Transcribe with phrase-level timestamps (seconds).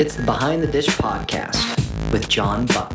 [0.00, 1.76] It's the Behind the Dish podcast
[2.10, 2.90] with John Buck.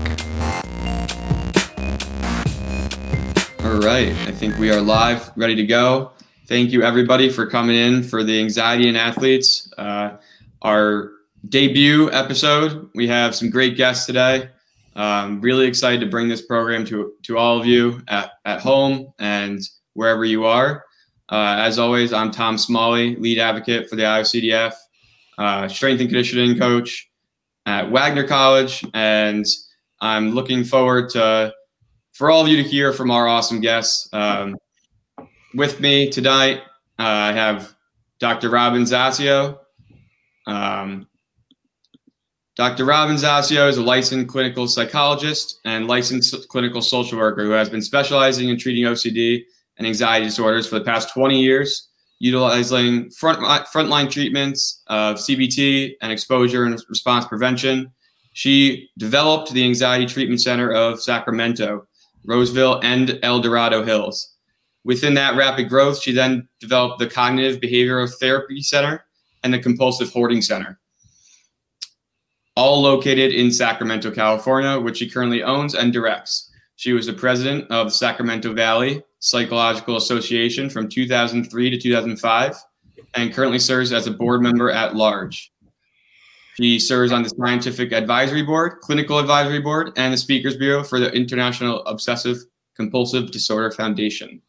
[3.64, 6.14] All right, I think we are live, ready to go.
[6.48, 10.18] Thank you, everybody, for coming in for the Anxiety and Athletes, uh,
[10.64, 11.12] our
[11.48, 12.90] debut episode.
[12.96, 14.50] We have some great guests today.
[14.96, 19.14] Um, really excited to bring this program to, to all of you at, at home
[19.20, 19.62] and
[19.94, 20.84] wherever you are.
[21.30, 24.74] Uh, as always, I'm Tom Smalley, lead advocate for the IOCDF,
[25.38, 27.10] uh, strength and conditioning coach
[27.66, 29.46] at Wagner College, and
[30.02, 31.54] I'm looking forward to
[32.14, 34.08] for all of you to hear from our awesome guests.
[34.14, 34.56] Um,
[35.54, 36.60] with me tonight,
[37.00, 37.76] uh, I have
[38.20, 38.50] Dr.
[38.50, 39.60] Robin Zasio.
[40.48, 41.08] Um,
[42.56, 42.86] Dr.
[42.86, 47.82] Robin Zasio is a licensed clinical psychologist and licensed clinical social worker who has been
[47.82, 49.44] specializing in treating OCD
[49.78, 56.12] and anxiety disorders for the past 20 years, utilizing front, frontline treatments of CBT and
[56.12, 57.92] exposure and response prevention.
[58.34, 61.88] She developed the Anxiety Treatment Center of Sacramento,
[62.26, 64.34] Roseville, and El Dorado Hills.
[64.84, 69.06] Within that rapid growth, she then developed the Cognitive Behavioral Therapy Center
[69.44, 70.80] and the Compulsive Hoarding Center
[72.56, 76.52] all located in Sacramento, California, which she currently owns and directs.
[76.78, 82.56] She was the president of Sacramento Valley Psychological Association from 2003 to 2005
[83.16, 85.52] and currently serves as a board member at large.
[86.58, 91.00] She serves on the Scientific Advisory Board, Clinical Advisory Board, and the Speakers Bureau for
[91.00, 92.38] the International Obsessive
[92.76, 94.40] Compulsive Disorder Foundation.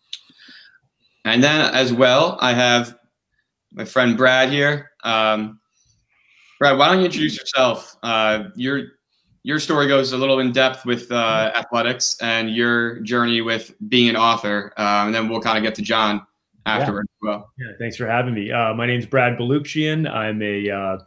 [1.25, 2.99] And then, as well, I have
[3.73, 4.91] my friend Brad here.
[5.05, 5.59] Um,
[6.59, 7.97] Brad, why don't you introduce yourself?
[8.03, 8.83] Uh, your
[9.47, 14.09] your story goes a little in depth with uh, athletics and your journey with being
[14.09, 16.27] an author, uh, and then we'll kind of get to John
[16.67, 17.31] afterwards yeah.
[17.31, 17.53] well.
[17.57, 18.51] Yeah, thanks for having me.
[18.51, 20.13] Uh, my name is Brad Balukjian.
[20.13, 20.99] I'm a uh,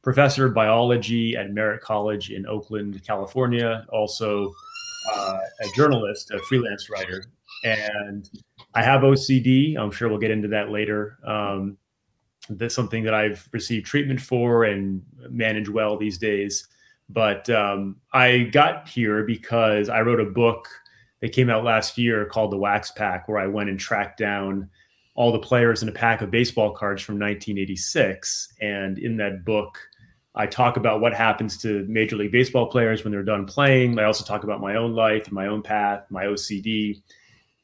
[0.00, 3.84] professor of biology at Merritt College in Oakland, California.
[3.92, 4.54] Also,
[5.12, 7.24] uh, a journalist, a freelance writer,
[7.64, 8.30] and
[8.74, 9.76] I have OCD.
[9.76, 11.18] I'm sure we'll get into that later.
[11.26, 11.76] Um,
[12.48, 16.68] that's something that I've received treatment for and manage well these days.
[17.08, 20.68] But um, I got here because I wrote a book
[21.20, 24.68] that came out last year called The Wax Pack, where I went and tracked down
[25.14, 28.54] all the players in a pack of baseball cards from 1986.
[28.60, 29.78] And in that book,
[30.34, 33.98] I talk about what happens to Major League Baseball players when they're done playing.
[33.98, 37.02] I also talk about my own life, my own path, my OCD,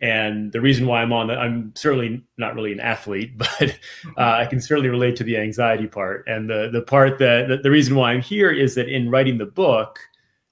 [0.05, 3.79] and the reason why I'm on that, I'm certainly not really an athlete, but
[4.19, 6.25] uh, I can certainly relate to the anxiety part.
[6.29, 9.39] And the the part that the, the reason why I'm here is that in writing
[9.39, 9.99] the book,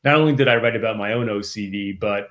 [0.05, 2.31] not only did I write about my own OCD, but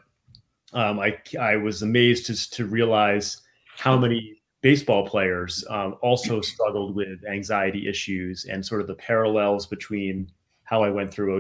[0.74, 3.40] um, I I was amazed to to realize
[3.78, 9.68] how many baseball players um, also struggled with anxiety issues and sort of the parallels
[9.68, 10.32] between
[10.64, 11.40] how I went through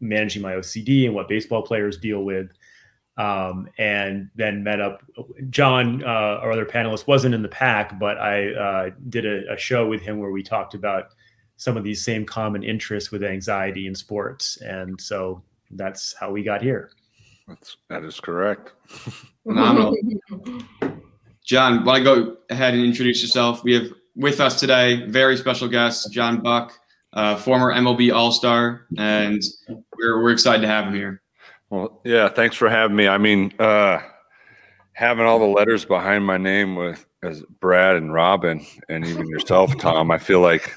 [0.00, 2.50] managing my OCD and what baseball players deal with
[3.16, 5.02] um, and then met up.
[5.50, 9.56] John, uh, our other panelist, wasn't in the pack, but I uh, did a, a,
[9.58, 11.08] show with him where we talked about
[11.56, 16.42] some of these same common interests with anxiety in sports, and so that's how we
[16.42, 16.90] got here.
[17.46, 18.72] That's that is correct.
[19.44, 19.96] Phenomenal.
[21.44, 23.62] John, want to go ahead and introduce yourself?
[23.64, 26.78] We have with us today very special guest, John Buck,
[27.12, 29.42] uh, former MLB All Star, and
[29.98, 31.22] we're we're excited to have him here.
[31.72, 33.08] Well, yeah, thanks for having me.
[33.08, 34.00] I mean, uh,
[34.92, 39.74] having all the letters behind my name with as Brad and Robin and even yourself,
[39.78, 40.70] Tom, I feel like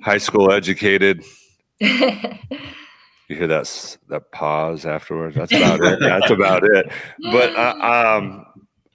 [0.00, 1.24] high school educated.
[1.80, 1.98] you
[3.26, 5.34] hear that that pause afterwards.
[5.34, 5.98] That's about it.
[5.98, 6.88] That's about it.
[7.32, 8.46] But uh, um,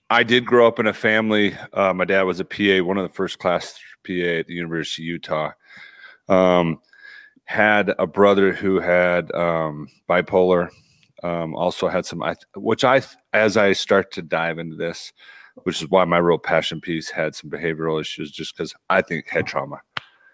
[0.10, 1.58] I did grow up in a family.
[1.74, 3.78] Uh, my dad was a PA, one of the first class
[4.08, 5.52] PA at the University of Utah.
[6.30, 6.80] Um,
[7.44, 10.70] had a brother who had um, bipolar
[11.24, 12.24] um, also had some,
[12.56, 13.02] which I,
[13.32, 15.14] as I start to dive into this,
[15.64, 19.28] which is why my real passion piece had some behavioral issues, just because I think
[19.28, 19.82] head trauma.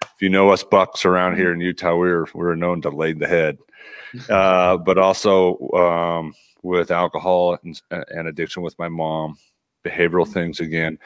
[0.03, 3.27] If you know us Bucks around here in Utah, we're we're known to lay the
[3.27, 3.57] head,
[4.29, 6.33] uh, but also um,
[6.63, 9.37] with alcohol and, and, addiction with my mom,
[9.85, 10.97] behavioral things again,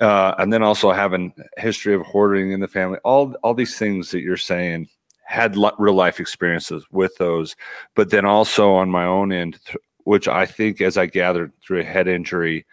[0.00, 2.98] uh, and then also having history of hoarding in the family.
[3.04, 4.88] All all these things that you're saying
[5.28, 7.54] had real life experiences with those,
[7.94, 9.58] but then also on my own end,
[10.04, 12.64] which I think as I gathered through a head injury,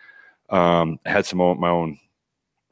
[0.49, 1.99] um, had some of my own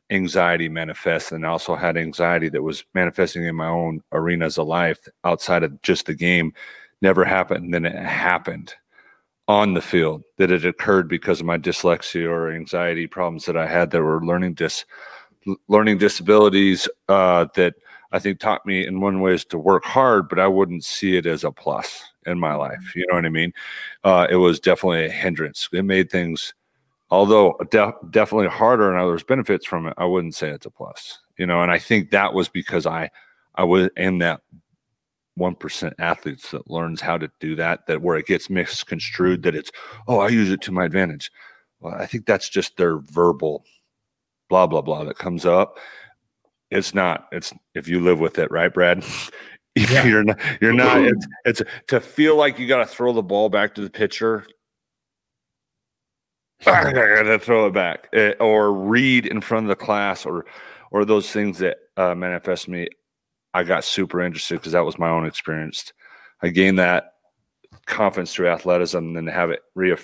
[0.10, 5.06] anxiety manifest and also had anxiety that was manifesting in my own arenas of life
[5.26, 6.54] outside of just the game
[7.02, 7.74] never happened.
[7.74, 8.74] then it happened
[9.50, 13.68] on the field that it occurred because of my dyslexia or anxiety problems that I
[13.68, 14.86] had that were learning dis
[15.68, 17.74] learning disabilities uh, that
[18.14, 21.18] I think taught me in one way is to work hard, but I wouldn't see
[21.18, 22.96] it as a plus in my life.
[22.96, 23.52] You know what I mean?
[24.04, 25.68] Uh, it was definitely a hindrance.
[25.74, 26.54] It made things,
[27.10, 29.96] although de- definitely harder, and there's benefits from it.
[29.98, 31.20] I wouldn't say it's a plus.
[31.38, 33.10] You know, and I think that was because I,
[33.56, 34.42] I was in that
[35.34, 37.88] one percent athletes that learns how to do that.
[37.88, 39.72] That where it gets misconstrued that it's
[40.08, 41.32] oh I use it to my advantage.
[41.80, 43.66] Well, I think that's just their verbal
[44.50, 45.80] blah blah blah that comes up
[46.74, 49.04] it's not it's if you live with it right brad?
[49.76, 50.06] Yeah.
[50.06, 53.50] you're not you're not it's it's to feel like you got to throw the ball
[53.50, 54.46] back to the pitcher.
[56.68, 60.46] I gotta throw it back eh, or read in front of the class or
[60.92, 62.88] or those things that uh, manifest me.
[63.56, 65.92] I got super interested because that was my own experience.
[66.44, 67.14] I gained that
[67.88, 69.96] confidence through athleticism and then have it re,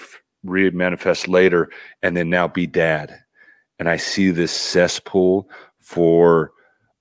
[0.43, 1.69] re manifest later
[2.01, 3.19] and then now be dad.
[3.77, 5.49] And i see this cesspool
[5.79, 6.51] for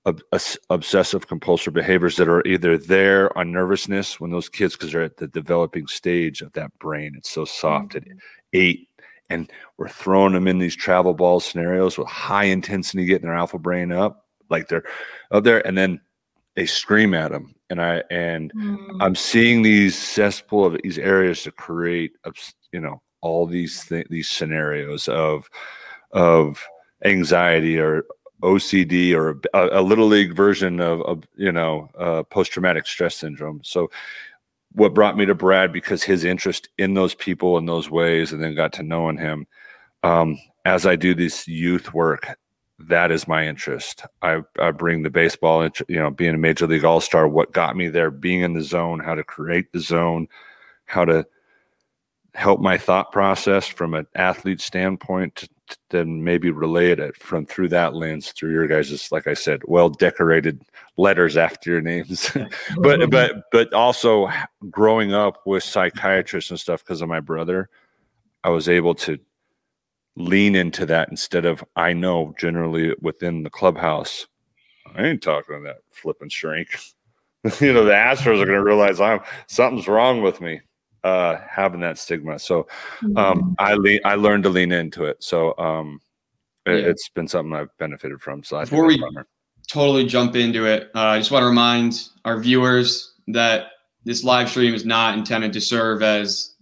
[0.09, 5.03] ob- obsessive compulsive behaviors that are either there on nervousness when those kids because they're
[5.03, 8.11] at the developing stage of that brain it's so soft mm-hmm.
[8.11, 8.17] at
[8.53, 8.89] eight
[9.29, 13.59] and we're throwing them in these travel ball scenarios with high intensity getting their alpha
[13.59, 14.83] brain up like they're
[15.31, 15.99] up there and then
[16.55, 18.97] they scream at them and i and mm.
[18.99, 22.13] i'm seeing these cesspool of these areas to create
[22.71, 25.49] you know all these th- these scenarios of
[26.11, 26.65] of
[27.05, 28.03] anxiety or
[28.41, 33.15] OCD or a, a little league version of, of you know uh, post traumatic stress
[33.15, 33.61] syndrome.
[33.63, 33.89] So
[34.73, 38.41] what brought me to Brad because his interest in those people in those ways, and
[38.41, 39.47] then got to knowing him
[40.03, 42.37] um, as I do this youth work.
[42.87, 44.05] That is my interest.
[44.21, 47.27] I, I bring the baseball, you know, being a major league all star.
[47.27, 48.09] What got me there?
[48.09, 50.29] Being in the zone, how to create the zone,
[50.85, 51.25] how to
[52.35, 55.49] help my thought process from an athlete standpoint to,
[55.89, 59.89] then maybe relay it from through that lens through your guys' like i said well
[59.89, 60.61] decorated
[60.97, 62.31] letters after your names.
[62.77, 63.09] But mm-hmm.
[63.09, 64.29] but but also
[64.69, 67.69] growing up with psychiatrists and stuff because of my brother
[68.43, 69.17] i was able to
[70.15, 74.27] lean into that instead of i know generally within the clubhouse
[74.95, 76.69] i ain't talking to that flipping shrink.
[77.61, 80.59] You know the astros are going to realize i'm something's wrong with me
[81.03, 82.39] uh, having that stigma.
[82.39, 82.67] So
[83.03, 83.53] um, mm-hmm.
[83.59, 85.23] I le- I learned to lean into it.
[85.23, 85.99] So um,
[86.65, 88.43] it, has been something I've benefited from.
[88.43, 89.03] So I before we
[89.69, 93.67] totally jump into it, uh, I just want to remind our viewers that
[94.05, 96.55] this live stream is not intended to serve as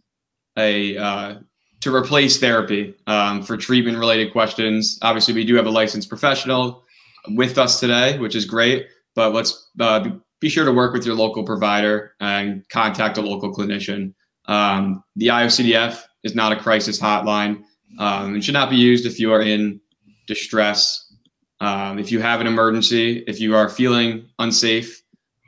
[0.58, 1.36] a uh,
[1.82, 4.98] to replace therapy um, for treatment related questions.
[5.02, 6.84] Obviously, we do have a licensed professional
[7.30, 8.88] with us today, which is great.
[9.16, 13.54] But let's uh, be sure to work with your local provider and contact a local
[13.54, 14.14] clinician.
[14.48, 17.64] Um, the IOCDF is not a crisis hotline
[18.00, 19.80] um, and should not be used if you are in
[20.28, 21.14] distress.
[21.60, 25.02] Um, if you have an emergency, if you are feeling unsafe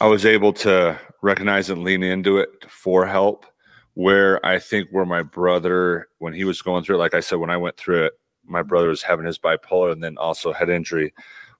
[0.00, 3.46] I was able to recognize and lean into it for help.
[3.94, 7.38] Where I think where my brother, when he was going through it, like I said,
[7.38, 8.12] when I went through it,
[8.44, 11.12] my brother was having his bipolar and then also head injury,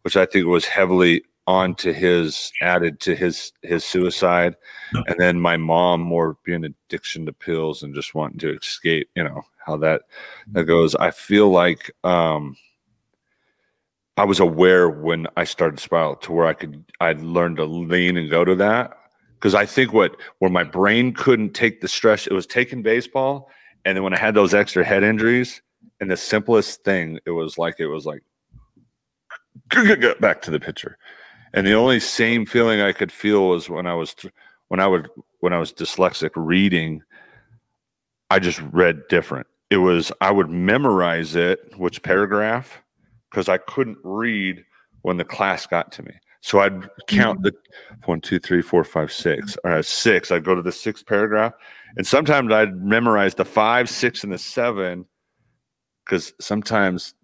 [0.02, 4.56] which I think was heavily on to his added to his his suicide.
[4.94, 9.24] And then my mom more being addiction to pills and just wanting to escape you
[9.24, 10.02] know how that
[10.52, 10.94] that goes.
[10.94, 12.56] I feel like um
[14.16, 18.16] i was aware when i started spiral to where i could i learned to lean
[18.16, 18.96] and go to that.
[19.34, 23.48] Because I think what where my brain couldn't take the stress, it was taking baseball,
[23.84, 25.62] and then when I had those extra head injuries,
[26.00, 28.22] and the simplest thing, it was like it was like
[30.20, 30.98] back to the pitcher,
[31.52, 34.14] and the only same feeling I could feel was when I was
[34.68, 35.08] when I would
[35.40, 37.02] when I was dyslexic reading,
[38.30, 39.46] I just read different.
[39.70, 42.82] It was I would memorize it, which paragraph,
[43.30, 44.64] because I couldn't read
[45.02, 46.12] when the class got to me.
[46.42, 47.48] So I'd count mm-hmm.
[47.48, 47.52] the
[48.06, 49.52] one, two, three, four, five, six.
[49.52, 49.68] Mm-hmm.
[49.68, 50.30] All right, six.
[50.30, 51.52] I'd go to the sixth paragraph.
[51.96, 55.06] And sometimes I'd memorize the five, six, and the seven.
[56.04, 57.14] Because sometimes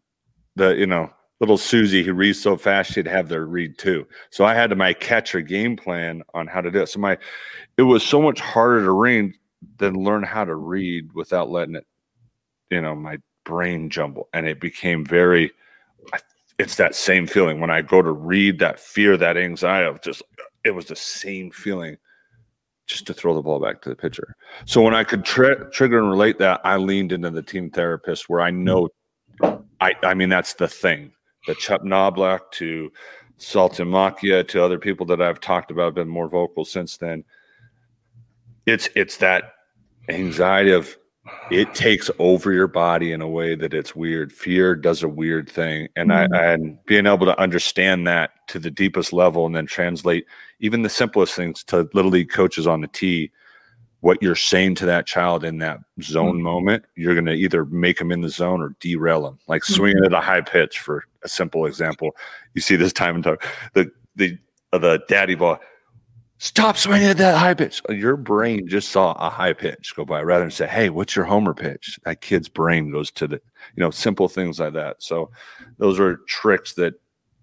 [0.54, 4.06] the, you know, little Susie who reads so fast she'd have to read too.
[4.30, 6.88] So I had to my catcher game plan on how to do it.
[6.88, 7.18] So my
[7.76, 9.34] it was so much harder to read
[9.78, 11.86] than learn how to read without letting it,
[12.70, 14.28] you know, my brain jumble.
[14.32, 15.52] And it became very
[16.58, 20.22] it's that same feeling when I go to read that fear, that anxiety of just
[20.64, 21.96] it was the same feeling
[22.86, 24.36] just to throw the ball back to the pitcher.
[24.64, 28.28] So when I could tri- trigger and relate that, I leaned into the team therapist
[28.28, 28.88] where I know
[29.80, 31.12] I I mean that's the thing.
[31.46, 32.92] The Chuck Knoblauch to
[33.38, 37.24] Saltalamacchia to other people that I've talked about been more vocal since then.
[38.64, 39.52] It's it's that
[40.08, 40.96] anxiety of
[41.50, 44.32] it takes over your body in a way that it's weird.
[44.32, 46.34] Fear does a weird thing, and mm-hmm.
[46.34, 50.26] I and being able to understand that to the deepest level, and then translate
[50.60, 53.30] even the simplest things to little league coaches on the tee.
[54.06, 56.42] What you're saying to that child in that zone mm-hmm.
[56.42, 59.38] moment, you're going to either make them in the zone or derail them.
[59.48, 59.74] Like mm-hmm.
[59.74, 62.12] swinging at a high pitch, for a simple example,
[62.54, 63.38] you see this time and time.
[63.74, 64.38] The the
[64.72, 65.58] uh, the daddy ball
[66.38, 67.80] Stop swinging at that high pitch.
[67.88, 71.24] Your brain just saw a high pitch go by rather than say, Hey, what's your
[71.24, 71.98] homer pitch?
[72.04, 73.40] That kid's brain goes to the,
[73.74, 75.02] you know, simple things like that.
[75.02, 75.30] So
[75.78, 76.94] those are tricks that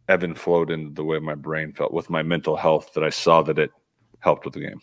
[0.10, 3.42] Evan flowed into the way my brain felt with my mental health that I saw
[3.44, 3.72] that it
[4.20, 4.80] helped with the game.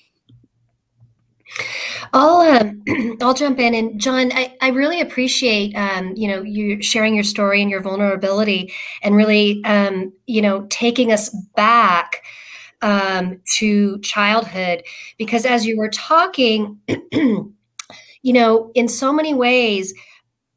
[2.13, 2.83] I'll um,
[3.23, 7.25] I'll jump in and John, I, I really appreciate um, you know you sharing your
[7.25, 12.23] story and your vulnerability and really um, you know taking us back
[12.83, 14.83] um, to childhood.
[15.19, 16.79] Because as you were talking
[17.13, 17.53] you
[18.25, 19.95] know in so many ways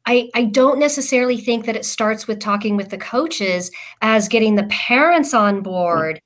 [0.06, 3.70] I, I don't necessarily think that it starts with talking with the coaches
[4.02, 6.20] as getting the parents on board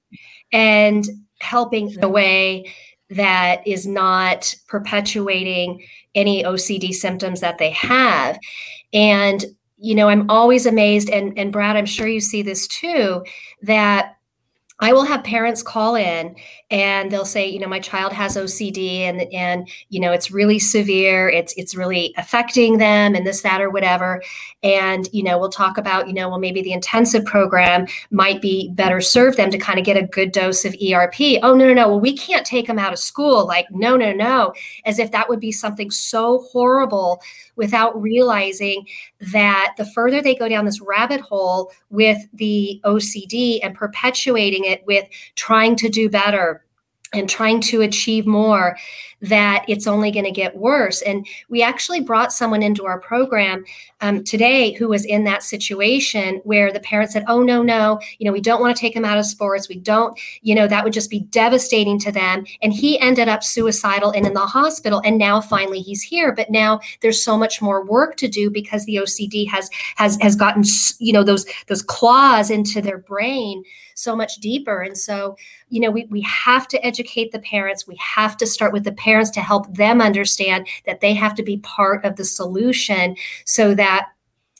[0.52, 1.04] and
[1.40, 2.72] helping the way
[3.10, 5.82] that is not perpetuating
[6.14, 8.38] any OCD symptoms that they have.
[8.92, 9.44] And,
[9.78, 13.24] you know, I'm always amazed, and, and Brad, I'm sure you see this too,
[13.62, 14.16] that
[14.80, 16.36] I will have parents call in
[16.70, 20.58] and they'll say, you know, my child has OCD and and you know it's really
[20.58, 21.28] severe.
[21.28, 24.22] It's it's really affecting them and this that or whatever.
[24.62, 28.70] And you know, we'll talk about you know, well maybe the intensive program might be
[28.74, 31.38] better serve them to kind of get a good dose of ERP.
[31.42, 33.46] Oh no no no, well we can't take them out of school.
[33.46, 34.52] Like no no no,
[34.84, 37.22] as if that would be something so horrible
[37.56, 38.86] without realizing
[39.20, 44.84] that the further they go down this rabbit hole with the OCD and perpetuating it
[44.86, 46.57] with trying to do better
[47.12, 48.76] and trying to achieve more
[49.20, 51.02] that it's only going to get worse.
[51.02, 53.64] And we actually brought someone into our program
[54.00, 58.24] um, today who was in that situation where the parents said oh no no you
[58.24, 59.68] know we don't want to take him out of sports.
[59.68, 62.44] We don't you know that would just be devastating to them.
[62.62, 66.32] And he ended up suicidal and in the hospital and now finally he's here.
[66.32, 70.36] But now there's so much more work to do because the ocd has has has
[70.36, 70.62] gotten
[70.98, 73.64] you know those those claws into their brain
[73.98, 74.80] so much deeper.
[74.80, 75.36] And so,
[75.68, 77.86] you know, we, we have to educate the parents.
[77.86, 81.42] We have to start with the parents to help them understand that they have to
[81.42, 84.08] be part of the solution so that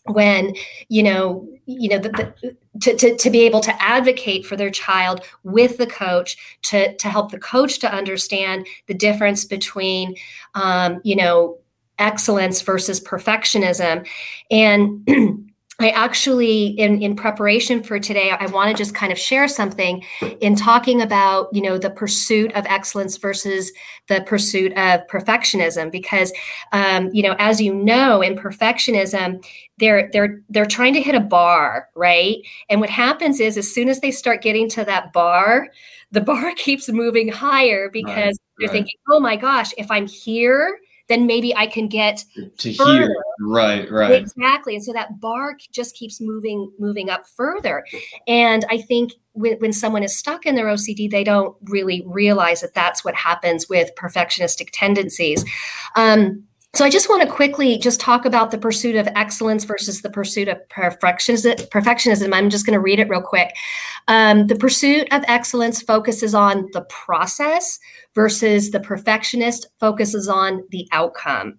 [0.07, 0.55] when
[0.89, 4.71] you know you know the, the, to, to, to be able to advocate for their
[4.71, 10.15] child with the coach to, to help the coach to understand the difference between
[10.55, 11.59] um, you know
[11.99, 14.07] excellence versus perfectionism
[14.51, 15.07] and
[15.81, 20.05] I actually, in, in preparation for today, I want to just kind of share something
[20.41, 23.71] in talking about, you know, the pursuit of excellence versus
[24.09, 25.93] the pursuit of perfectionism.
[25.93, 26.33] Because,
[26.73, 29.45] um, you know, as you know, in perfectionism,
[29.79, 32.39] they're they're they're trying to hit a bar, right?
[32.69, 35.69] And what happens is, as soon as they start getting to that bar,
[36.11, 38.73] the bar keeps moving higher because right, they're right.
[38.73, 42.25] thinking, oh my gosh, if I'm here then maybe I can get
[42.59, 42.93] to further.
[42.93, 43.25] here.
[43.41, 44.13] Right, right.
[44.13, 44.75] Exactly.
[44.75, 47.85] And so that bar just keeps moving, moving up further.
[48.27, 52.61] And I think when, when someone is stuck in their OCD, they don't really realize
[52.61, 55.45] that that's what happens with perfectionistic tendencies.
[55.97, 56.45] Um,
[56.75, 60.11] so I just want to quickly just talk about the pursuit of excellence versus the
[60.11, 62.35] pursuit of perfectionism.
[62.35, 63.55] I'm just going to read it real quick.
[64.07, 67.79] Um, the pursuit of excellence focuses on the process
[68.15, 71.59] versus the perfectionist focuses on the outcome.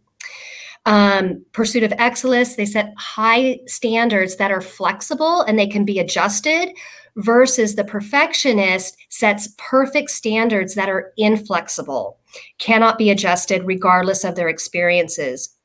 [0.86, 6.00] Um, pursuit of excellence, they set high standards that are flexible and they can be
[6.00, 6.70] adjusted,
[7.20, 12.18] versus the perfectionist sets perfect standards that are inflexible,
[12.60, 15.56] cannot be adjusted regardless of their experiences.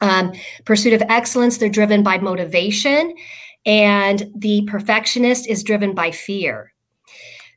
[0.00, 0.32] Um,
[0.64, 3.14] pursuit of excellence, they're driven by motivation,
[3.64, 6.72] and the perfectionist is driven by fear.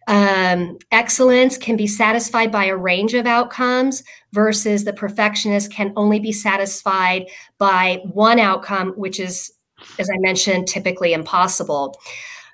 [0.08, 6.20] Um, excellence can be satisfied by a range of outcomes versus the perfectionist can only
[6.20, 7.27] be satisfied
[7.58, 9.51] by one outcome, which is,
[10.00, 11.96] as I mentioned, typically impossible.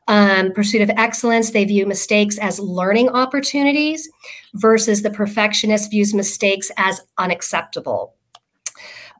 [0.07, 4.09] Um, pursuit of excellence, they view mistakes as learning opportunities
[4.53, 8.14] versus the perfectionist views mistakes as unacceptable.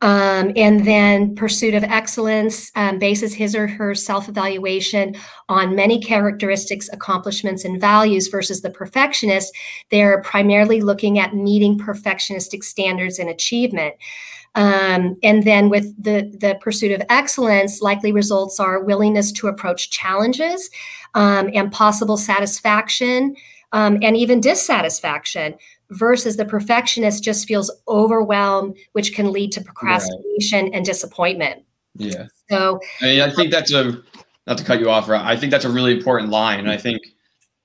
[0.02, 5.16] Um, and then pursuit of excellence um, bases his or her self evaluation
[5.48, 9.54] on many characteristics, accomplishments, and values versus the perfectionist.
[9.92, 13.96] They're primarily looking at meeting perfectionistic standards and achievement.
[14.56, 19.92] Um, and then with the, the pursuit of excellence, likely results are willingness to approach
[19.92, 20.70] challenges
[21.14, 23.36] um, and possible satisfaction
[23.72, 25.56] um, and even dissatisfaction
[25.92, 30.74] versus the perfectionist just feels overwhelmed, which can lead to procrastination right.
[30.74, 31.64] and disappointment.
[31.96, 32.28] Yeah.
[32.50, 34.02] So I mean, I think that's a
[34.48, 36.60] not to cut you off, I think that's a really important line.
[36.60, 37.02] And I think,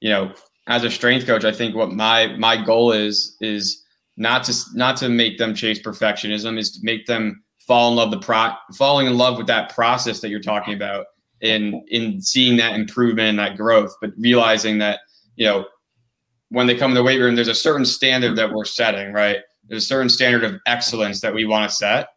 [0.01, 0.33] you know,
[0.67, 3.85] as a strength coach, I think what my my goal is is
[4.17, 8.11] not to not to make them chase perfectionism, is to make them fall in love
[8.11, 11.07] the pro falling in love with that process that you're talking about
[11.41, 15.01] in in seeing that improvement and that growth, but realizing that,
[15.37, 15.67] you know,
[16.51, 19.39] when they come in the weight room, there's a certain standard that we're setting, right?
[19.69, 22.09] There's a certain standard of excellence that we want to set,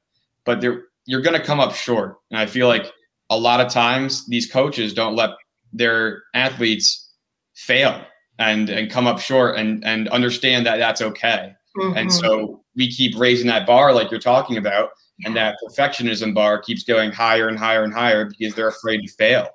[0.43, 2.17] but you're going to come up short.
[2.31, 2.91] And I feel like
[3.29, 5.31] a lot of times these coaches don't let
[5.71, 7.11] their athletes
[7.55, 8.03] fail
[8.39, 11.53] and and come up short and and understand that that's okay.
[11.77, 11.97] Mm-hmm.
[11.97, 14.89] And so we keep raising that bar like you're talking about,
[15.25, 19.13] and that perfectionism bar keeps going higher and higher and higher because they're afraid to
[19.13, 19.47] fail.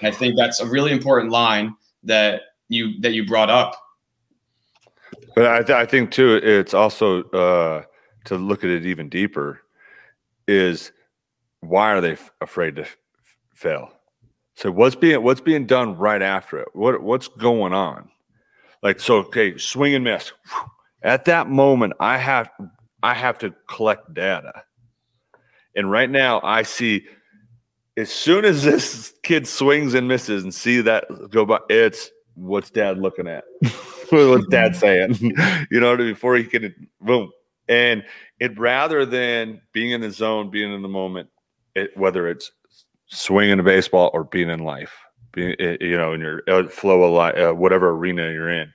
[0.00, 3.80] And I think that's a really important line that you that you brought up
[5.34, 7.82] but I, th- I think too, it's also uh,
[8.26, 9.60] to look at it even deeper.
[10.46, 10.92] Is
[11.60, 12.96] why are they f- afraid to f-
[13.54, 13.90] fail?
[14.56, 16.68] So what's being what's being done right after it?
[16.74, 18.10] What what's going on?
[18.82, 20.32] Like so, okay, swing and miss.
[21.02, 22.50] At that moment, I have
[23.02, 24.62] I have to collect data,
[25.74, 27.06] and right now I see
[27.96, 32.70] as soon as this kid swings and misses and see that go by, it's what's
[32.70, 33.44] dad looking at.
[34.14, 35.16] what's dad saying?
[35.70, 37.30] you know, before he can boom.
[37.68, 38.04] And
[38.40, 41.30] it rather than being in the zone, being in the moment,
[41.74, 42.52] it, whether it's
[43.06, 44.92] swinging a baseball or being in life,
[45.32, 48.72] being eh, you know in your uh, flow of life, uh, whatever arena you're in.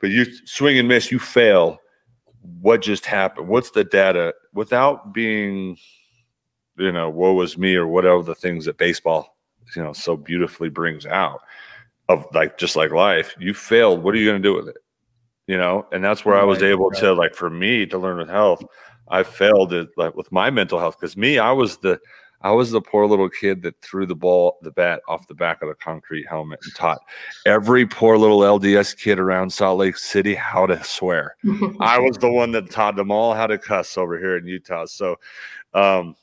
[0.00, 1.78] But you swing and miss, you fail.
[2.60, 3.48] What just happened?
[3.48, 4.34] What's the data?
[4.52, 5.76] Without being,
[6.76, 9.36] you know, woe was me or whatever the things that baseball,
[9.76, 11.40] you know, so beautifully brings out
[12.08, 14.78] of like just like life you failed what are you going to do with it
[15.46, 17.00] you know and that's where right, i was able right.
[17.00, 18.62] to like for me to learn with health
[19.08, 21.98] i failed it like with my mental health because me i was the
[22.42, 25.60] i was the poor little kid that threw the ball the bat off the back
[25.60, 27.00] of the concrete helmet and taught
[27.46, 31.36] every poor little lds kid around salt lake city how to swear
[31.80, 34.86] i was the one that taught them all how to cuss over here in utah
[34.86, 35.16] so
[35.74, 36.14] um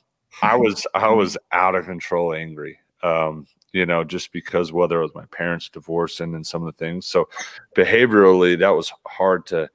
[0.42, 3.46] i was i was out of control angry um
[3.76, 7.06] you know, just because whether it was my parents divorcing and some of the things.
[7.06, 7.28] So
[7.76, 9.68] behaviorally, that was hard to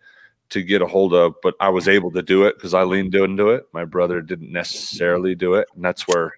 [0.50, 3.16] to get a hold of, but I was able to do it because I leaned
[3.16, 3.68] into it.
[3.74, 6.34] My brother didn't necessarily do it, and that's where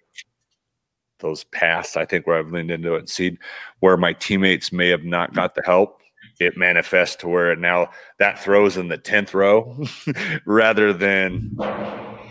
[1.19, 3.39] those paths I think, where I've leaned into it and seen
[3.79, 6.01] where my teammates may have not got the help.
[6.39, 9.83] It manifests to where now that throws in the tenth row,
[10.45, 11.55] rather than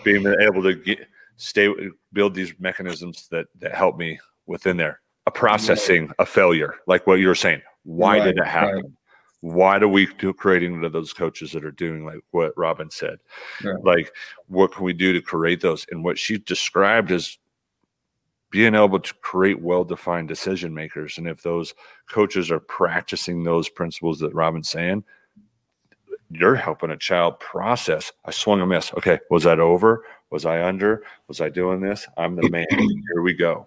[0.04, 1.72] being able to get stay
[2.12, 7.20] build these mechanisms that that help me within there a processing a failure, like what
[7.20, 7.62] you were saying.
[7.84, 8.74] Why right, did it happen?
[8.74, 8.84] Right.
[9.40, 13.18] Why do we do creating those coaches that are doing like what Robin said?
[13.82, 14.12] Like,
[14.46, 15.84] what can we do to create those?
[15.90, 17.38] And what she described as
[18.50, 21.18] being able to create well-defined decision makers.
[21.18, 21.74] And if those
[22.08, 25.02] coaches are practicing those principles that Robin's saying,
[26.30, 28.12] you're helping a child process.
[28.24, 28.92] I swung a miss.
[28.94, 30.04] Okay, was that over?
[30.30, 31.02] Was I under?
[31.28, 32.06] Was I doing this?
[32.16, 32.66] I'm the man.
[32.70, 33.66] Here we go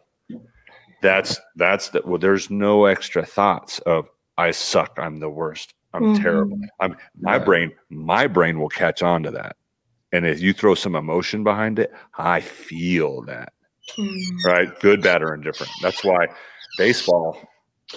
[1.02, 6.04] that's that's that well there's no extra thoughts of i suck i'm the worst i'm
[6.04, 6.24] mm-hmm.
[6.24, 9.56] terrible i'm my brain my brain will catch on to that
[10.16, 13.52] And if you throw some emotion behind it, I feel that.
[13.98, 14.18] Mm.
[14.46, 14.80] Right?
[14.80, 15.74] Good, bad, or indifferent.
[15.82, 16.28] That's why
[16.78, 17.38] baseball,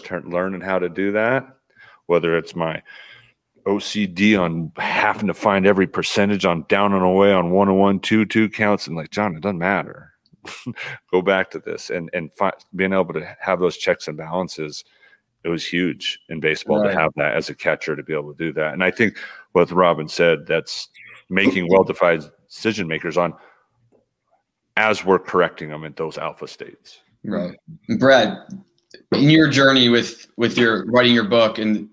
[0.03, 1.47] turn, learning how to do that,
[2.07, 2.83] whether it's my
[3.67, 8.01] OCD on having to find every percentage on down and away on one and one,
[8.01, 10.13] two, two counts, and like John, it doesn't matter.
[11.13, 14.85] Go back to this and and fi- being able to have those checks and balances.
[15.45, 16.93] It was huge in baseball Right.
[16.93, 18.73] to have that as a catcher to be able to do that.
[18.73, 19.17] And I think
[19.53, 20.89] what Robin said, that's
[21.31, 23.35] making well-defined decision makers on
[24.77, 27.01] as we're correcting them in those alpha states.
[27.25, 27.57] Right.
[27.99, 28.37] Brad,
[29.13, 31.89] in your journey with with your writing your book and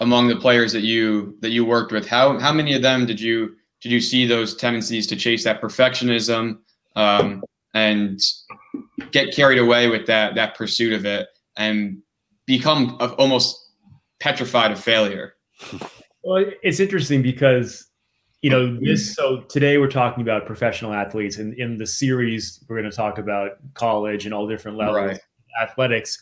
[0.00, 3.20] among the players that you that you worked with, how how many of them did
[3.20, 6.58] you did you see those tendencies to chase that perfectionism
[6.96, 7.42] um,
[7.78, 8.20] and
[9.12, 11.98] get carried away with that that pursuit of it and
[12.46, 13.70] become almost
[14.20, 15.34] petrified of failure?
[16.22, 17.86] Well, it's interesting because
[18.42, 18.84] you know mm-hmm.
[18.84, 19.14] this.
[19.14, 23.18] So today we're talking about professional athletes, and in the series we're going to talk
[23.18, 25.16] about college and all different levels Right.
[25.16, 25.20] of
[25.62, 26.20] athletics.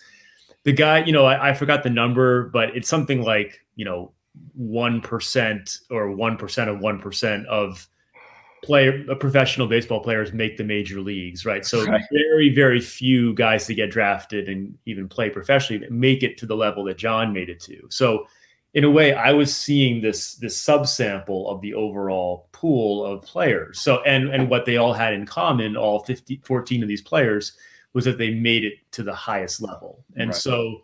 [0.65, 4.13] The guy, you know, I, I forgot the number, but it's something like you know
[4.55, 7.89] one percent or one percent of one percent of
[8.67, 11.65] player uh, professional baseball players make the major leagues, right?
[11.65, 12.03] So Right.
[12.13, 16.47] very very few guys that get drafted and even play professionally that make it to
[16.47, 17.87] the level that John made it to.
[17.89, 18.27] So
[18.75, 23.81] in a way i was seeing this this subsample of the overall pool of players
[23.81, 27.57] so and and what they all had in common all 50 14 of these players
[27.95, 30.37] was that they made it to the highest level and Right.
[30.37, 30.83] so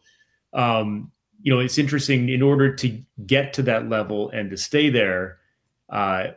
[0.54, 4.88] um you know it's interesting in order to get to that level and to stay
[4.88, 5.38] there
[5.90, 6.28] uh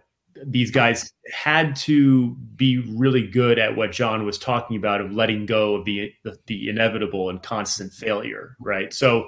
[0.44, 5.46] these guys had to be really good at what John was talking about of letting
[5.46, 8.94] go of the the, the inevitable and constant failure, right?
[8.94, 9.28] So,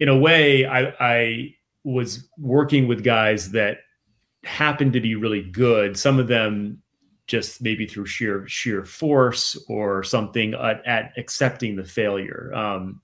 [0.00, 3.78] in a way, I, I was working with guys that
[4.44, 5.98] happened to be really good.
[5.98, 6.82] Some of them
[7.26, 12.52] just maybe through sheer sheer force or something at, at accepting the failure.
[12.54, 13.00] Um,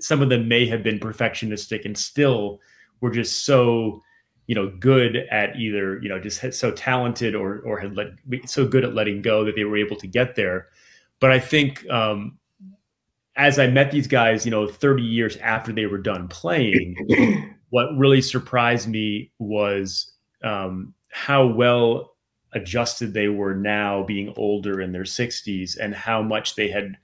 [0.00, 2.60] some of them may have been perfectionistic and still
[3.00, 4.02] were just so
[4.46, 8.08] you know good at either you know just so talented or or had let
[8.46, 10.68] so good at letting go that they were able to get there.
[11.20, 12.38] But I think um,
[13.36, 16.96] as I met these guys, you know, 30 years after they were done playing,
[17.70, 22.14] what really surprised me was um, how well
[22.52, 26.96] adjusted they were now being older in their 60s and how much they had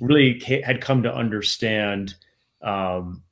[0.00, 2.14] really ca- had come to understand
[2.62, 3.22] um,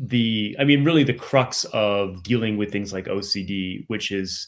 [0.00, 4.46] the i mean really the crux of dealing with things like ocd which is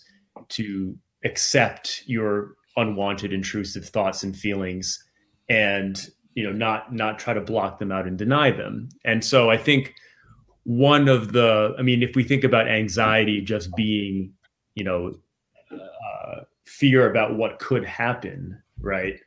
[0.48, 5.02] to accept your unwanted intrusive thoughts and feelings
[5.48, 8.88] and you know not not try to block them out and deny them.
[9.04, 9.94] And so i think
[10.64, 14.32] one of the i mean if we think about anxiety just being
[14.74, 15.14] you know
[15.72, 19.18] uh, fear about what could happen right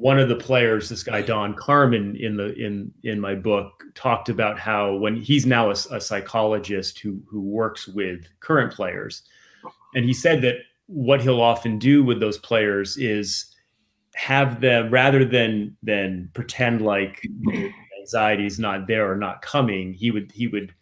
[0.00, 4.30] one of the players this guy Don Carman in the in in my book talked
[4.30, 9.22] about how when he's now a, a psychologist who who works with current players
[9.94, 13.54] and he said that what he'll often do with those players is
[14.14, 17.22] have them rather than than pretend like
[18.00, 20.74] anxiety is not there or not coming he would he would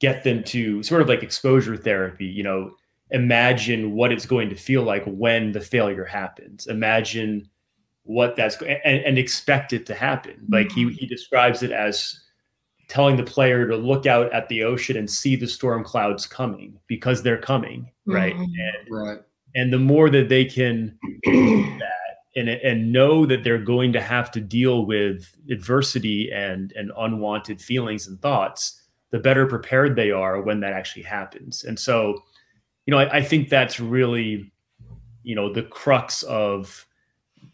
[0.00, 2.70] get them to sort of like exposure therapy you know
[3.10, 6.66] imagine what it's going to feel like when the failure happens.
[6.66, 7.48] Imagine
[8.06, 12.20] what that's and, and expect it to happen like he, he describes it as
[12.88, 16.78] telling the player to look out at the ocean and see the storm clouds coming
[16.86, 18.44] because they're coming right Mhm.
[18.44, 19.18] and Right.
[19.56, 21.90] and the more that they can that
[22.36, 27.60] and and know that they're going to have to deal with adversity and and unwanted
[27.60, 32.22] feelings and thoughts the better prepared they are when that actually happens and so
[32.86, 34.52] you know i, I think that's really
[35.24, 36.86] you know the crux of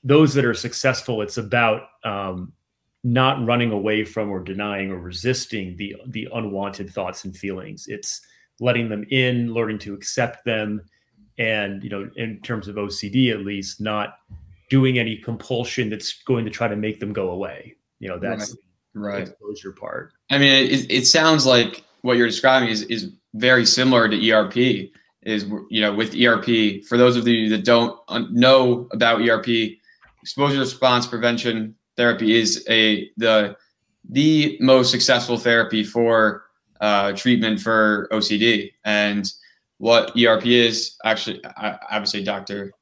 [0.04, 2.52] those that are successful it's about um,
[3.04, 8.20] not running away from or denying or resisting the the unwanted thoughts and feelings it's
[8.60, 10.82] letting them in learning to accept them
[11.38, 14.18] and you know in terms of ocd at least not
[14.70, 18.50] doing any compulsion that's going to try to make them go away you know that's
[18.50, 18.58] the
[18.94, 19.22] Right.
[19.22, 24.08] exposure part I mean, it, it sounds like what you're describing is, is very similar
[24.08, 24.90] to ERP.
[25.22, 27.96] Is you know with ERP for those of you that don't
[28.32, 29.78] know about ERP,
[30.22, 33.56] exposure response prevention therapy is a the
[34.08, 36.44] the most successful therapy for
[36.80, 38.72] uh, treatment for OCD.
[38.84, 39.30] And
[39.78, 41.40] what ERP is actually,
[42.04, 42.72] say Dr.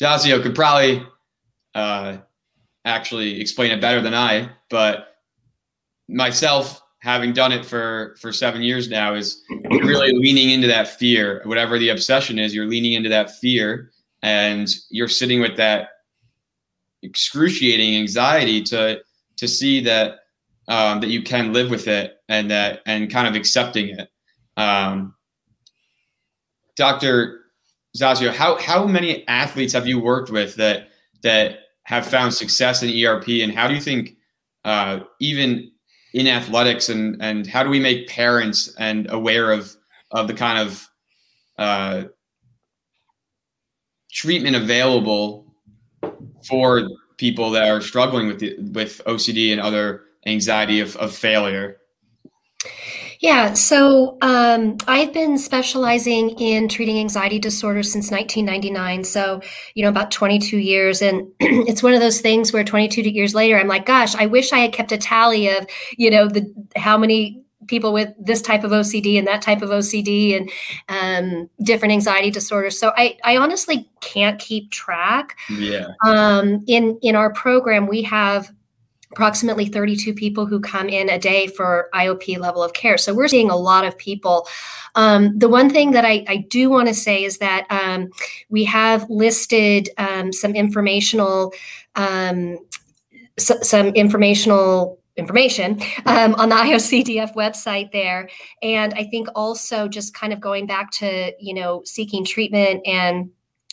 [0.00, 1.06] Zasio could probably
[1.74, 2.16] uh,
[2.84, 5.16] actually explain it better than I, but
[6.08, 11.42] myself having done it for for seven years now is really leaning into that fear
[11.44, 13.90] whatever the obsession is you're leaning into that fear
[14.22, 15.88] and you're sitting with that
[17.02, 19.00] excruciating anxiety to
[19.36, 20.20] to see that
[20.68, 24.08] um, that you can live with it and that and kind of accepting it.
[24.56, 25.14] Um,
[26.76, 27.40] Dr.
[27.96, 30.88] Zasio, how how many athletes have you worked with that
[31.22, 34.16] that have found success in ERP, and how do you think
[34.64, 35.70] uh, even
[36.12, 39.74] in athletics and and how do we make parents and aware of
[40.10, 40.88] of the kind of
[41.58, 42.04] uh,
[44.10, 45.45] treatment available
[46.46, 51.78] for people that are struggling with the, with OCD and other anxiety of, of failure?
[53.20, 59.04] Yeah, so um, I've been specializing in treating anxiety disorders since 1999.
[59.04, 59.40] So,
[59.74, 61.00] you know, about 22 years.
[61.00, 64.52] And it's one of those things where 22 years later, I'm like, gosh, I wish
[64.52, 68.64] I had kept a tally of, you know, the how many people with this type
[68.64, 70.50] of OCD and that type of OCD and
[70.88, 72.78] um, different anxiety disorders.
[72.78, 75.36] So I, I honestly can't keep track.
[75.50, 75.88] Yeah.
[76.04, 78.50] Um, in in our program, we have
[79.12, 82.98] approximately 32 people who come in a day for IOP level of care.
[82.98, 84.46] So we're seeing a lot of people.
[84.94, 88.10] Um, the one thing that I, I do want to say is that um,
[88.50, 91.54] we have listed um, some informational
[91.94, 92.58] um,
[93.38, 98.28] some informational information um, on the IOCDF website there.
[98.62, 103.30] And I think also just kind of going back to, you know, seeking treatment and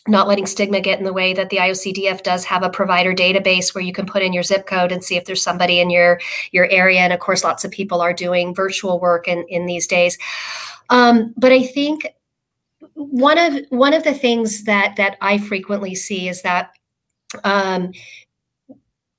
[0.08, 3.74] not letting stigma get in the way that the IOCDF does have a provider database
[3.74, 6.20] where you can put in your zip code and see if there's somebody in your
[6.52, 7.00] your area.
[7.00, 10.18] And of course, lots of people are doing virtual work in, in these days.
[10.90, 12.08] Um, but I think
[12.96, 16.72] one of one of the things that that I frequently see is that
[17.46, 17.94] um,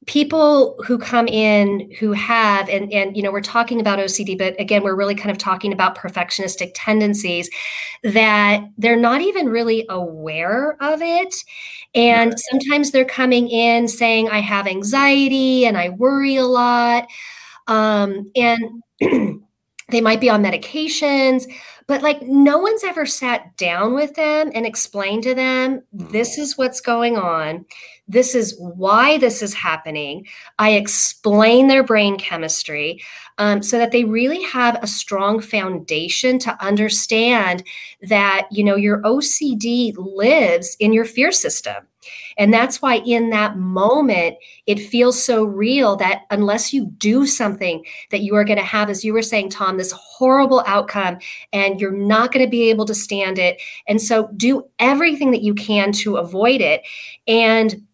[0.07, 4.59] people who come in who have and and you know we're talking about OCD but
[4.61, 7.49] again we're really kind of talking about perfectionistic tendencies
[8.03, 11.35] that they're not even really aware of it.
[11.95, 17.07] And sometimes they're coming in saying I have anxiety and I worry a lot
[17.67, 18.83] um, and
[19.91, 21.51] they might be on medications
[21.87, 26.57] but like no one's ever sat down with them and explained to them this is
[26.57, 27.65] what's going on
[28.07, 30.27] this is why this is happening.
[30.59, 33.03] I explain their brain chemistry
[33.39, 37.65] um, so that they really have a strong foundation to understand
[38.03, 41.87] that, you know, your OCD lives in your fear system.
[42.37, 44.37] And that's why in that moment,
[44.67, 48.91] it feels so real that unless you do something, that you are going to have,
[48.91, 51.19] as you were saying, Tom, this horrible outcome
[51.53, 53.63] and you're not going to be able to stand it.
[53.89, 56.83] And so do everything that you can to avoid it.
[57.27, 57.87] And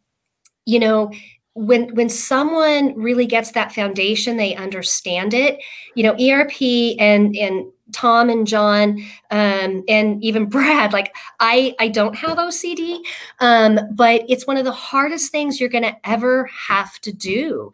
[0.70, 1.11] you know
[1.54, 5.61] when when someone really gets that foundation they understand it.
[5.96, 6.52] You know erp
[6.98, 13.00] and and tom and john um, and even brad like i i don't have ocd
[13.40, 17.72] um, but it's one of the hardest things you're going to ever have to do.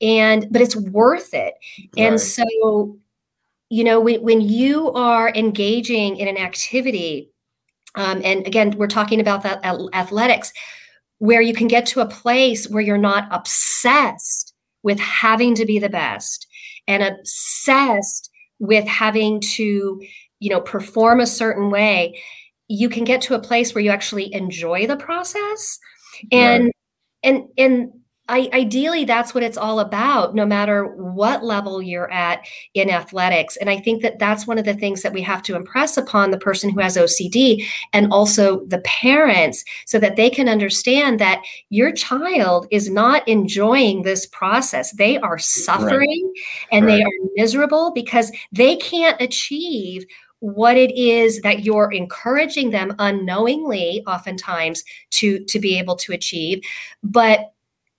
[0.00, 1.54] And but it's worth it.
[1.78, 2.06] Right.
[2.06, 2.96] and so
[3.70, 7.30] you know when, when you are engaging in an activity
[7.96, 10.52] um, and again we're talking about that athletics
[11.18, 15.78] where you can get to a place where you're not obsessed with having to be
[15.78, 16.46] the best
[16.86, 20.00] and obsessed with having to
[20.40, 22.20] you know perform a certain way
[22.68, 25.78] you can get to a place where you actually enjoy the process
[26.32, 26.72] and right.
[27.22, 27.92] and and
[28.28, 33.56] I, ideally that's what it's all about no matter what level you're at in athletics
[33.56, 36.30] and i think that that's one of the things that we have to impress upon
[36.30, 41.42] the person who has ocd and also the parents so that they can understand that
[41.70, 46.66] your child is not enjoying this process they are suffering right.
[46.72, 46.96] and right.
[46.96, 50.04] they are miserable because they can't achieve
[50.40, 56.60] what it is that you're encouraging them unknowingly oftentimes to to be able to achieve
[57.02, 57.52] but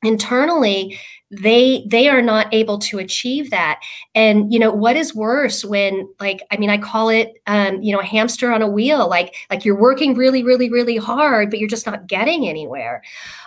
[0.03, 0.97] internally
[1.29, 3.81] they they are not able to achieve that.
[4.15, 7.91] And you know what is worse when like i mean i call it um you
[7.93, 11.60] know a hamster on a wheel like like you're working really really really hard but
[11.60, 13.03] you're just not getting anywhere.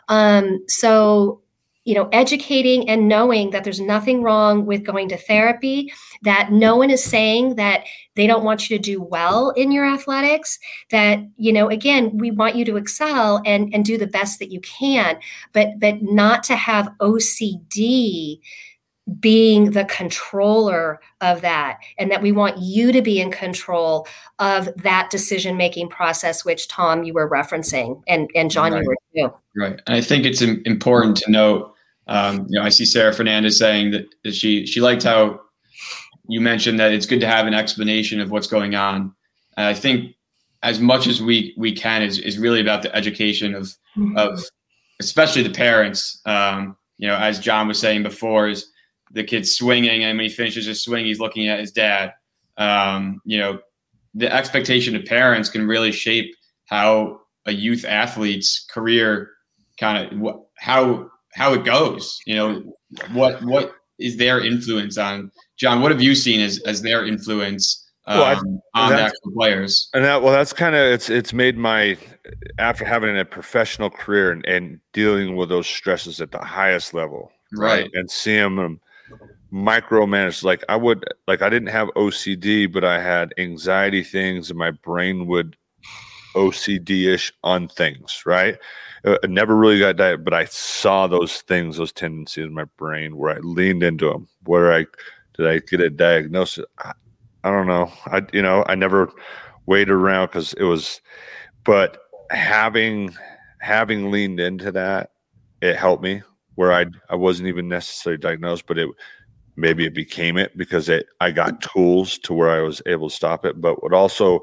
[0.08, 1.40] Um so
[1.84, 6.76] you know educating and knowing that there's nothing wrong with going to therapy that no
[6.76, 7.84] one is saying that
[8.16, 10.58] they don't want you to do well in your athletics
[10.90, 14.52] that you know again we want you to excel and and do the best that
[14.52, 15.18] you can
[15.52, 18.40] but but not to have ocd
[19.18, 24.06] being the controller of that and that we want you to be in control
[24.38, 28.82] of that decision making process which tom you were referencing and and john right.
[28.82, 28.96] you were
[29.28, 31.74] too right and i think it's important to note
[32.06, 35.40] um, you know i see sarah fernandez saying that, that she she liked how
[36.30, 39.12] you mentioned that it's good to have an explanation of what's going on.
[39.56, 40.14] And I think
[40.62, 43.74] as much as we we can is is really about the education of
[44.16, 44.40] of
[45.00, 46.20] especially the parents.
[46.26, 48.69] Um, you know, as John was saying before, is
[49.10, 52.14] the kid swinging, and when he finishes his swing, he's looking at his dad.
[52.56, 53.60] Um, you know,
[54.14, 56.34] the expectation of parents can really shape
[56.66, 59.30] how a youth athlete's career
[59.78, 62.20] kind of how how it goes.
[62.26, 62.76] You know,
[63.12, 65.80] what what is their influence on John?
[65.80, 69.88] What have you seen as as their influence um, well, I, on the players?
[69.94, 71.96] And that well, that's kind of it's it's made my
[72.58, 77.32] after having a professional career and, and dealing with those stresses at the highest level,
[77.54, 77.90] right, right?
[77.94, 78.80] and seeing them
[79.52, 84.58] micromanage like i would like i didn't have ocd but i had anxiety things and
[84.58, 85.56] my brain would
[86.36, 88.58] ocd-ish on things right?
[89.04, 92.64] Uh, I never really got diet but i saw those things those tendencies in my
[92.76, 94.86] brain where i leaned into them where i
[95.36, 96.64] did i get a diagnosis?
[96.78, 96.92] I,
[97.42, 97.90] I don't know.
[98.06, 99.10] I you know i never
[99.66, 101.00] waited around because it was
[101.64, 101.98] but
[102.30, 103.14] having
[103.60, 105.10] having leaned into that
[105.60, 106.22] it helped me
[106.54, 108.88] where I I wasn't even necessarily diagnosed, but it
[109.56, 113.14] maybe it became it because it, I got tools to where I was able to
[113.14, 113.60] stop it.
[113.60, 114.40] But what also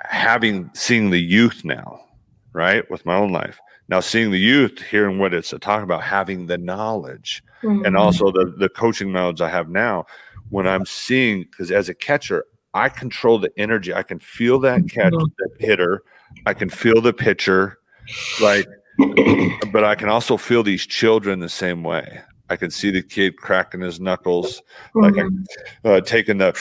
[0.00, 2.00] having seeing the youth now,
[2.52, 6.46] right, with my own life now, seeing the youth, hearing what it's talking about, having
[6.46, 7.84] the knowledge, mm-hmm.
[7.84, 10.06] and also the the coaching knowledge I have now.
[10.50, 13.94] When I'm seeing, because as a catcher, I control the energy.
[13.94, 15.24] I can feel that catch, mm-hmm.
[15.38, 16.02] that hitter.
[16.46, 17.78] I can feel the pitcher,
[18.40, 18.66] right?
[19.72, 22.20] But I can also feel these children the same way.
[22.50, 24.62] I can see the kid cracking his knuckles,
[24.94, 25.88] like mm-hmm.
[25.88, 26.54] uh, taking the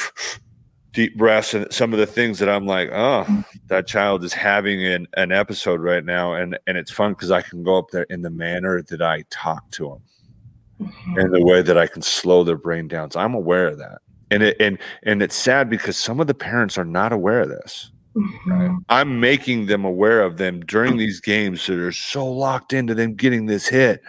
[0.93, 4.85] deep breaths and some of the things that I'm like, oh, that child is having
[4.85, 6.33] an, an episode right now.
[6.33, 9.23] And, and it's fun because I can go up there in the manner that I
[9.29, 11.19] talk to them mm-hmm.
[11.19, 13.11] and the way that I can slow their brain down.
[13.11, 13.99] So I'm aware of that.
[14.29, 17.49] And it, and, and it's sad because some of the parents are not aware of
[17.49, 17.91] this.
[18.15, 18.51] Mm-hmm.
[18.51, 18.77] Right?
[18.89, 23.15] I'm making them aware of them during these games that are so locked into them
[23.15, 24.01] getting this hit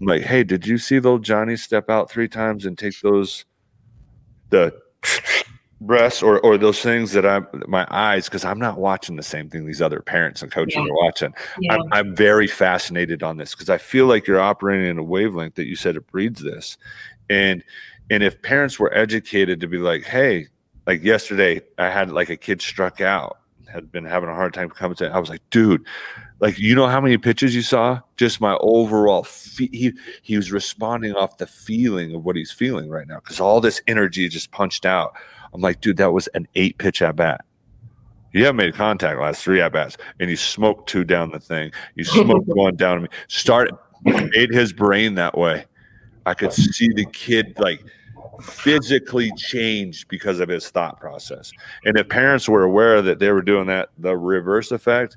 [0.00, 3.44] I'm like, hey, did you see little Johnny step out three times and take those
[4.50, 4.74] the
[5.80, 9.48] breasts or or those things that I'm my eyes because I'm not watching the same
[9.48, 10.82] thing these other parents and coaches yeah.
[10.82, 11.34] are watching.
[11.60, 11.74] Yeah.
[11.74, 15.54] I'm, I'm very fascinated on this because I feel like you're operating in a wavelength
[15.54, 16.76] that you said it breeds this,
[17.30, 17.64] and
[18.10, 20.48] and if parents were educated to be like, hey,
[20.86, 23.38] like yesterday I had like a kid struck out
[23.72, 25.10] had been having a hard time coming to.
[25.10, 25.84] I was like, dude,
[26.40, 28.00] like you know how many pitches you saw?
[28.16, 32.88] Just my overall fe- he he was responding off the feeling of what he's feeling
[32.88, 35.14] right now because all this energy just punched out.
[35.52, 37.44] I'm like dude that was an eight pitch at bat.
[38.32, 41.72] You haven't made contact last three at bats and you smoked two down the thing.
[41.94, 43.08] You smoked one down to me.
[43.28, 43.70] Start
[44.04, 45.64] made his brain that way.
[46.26, 47.84] I could see the kid like
[48.42, 51.52] physically changed because of his thought process.
[51.84, 55.16] And if parents were aware that they were doing that the reverse effect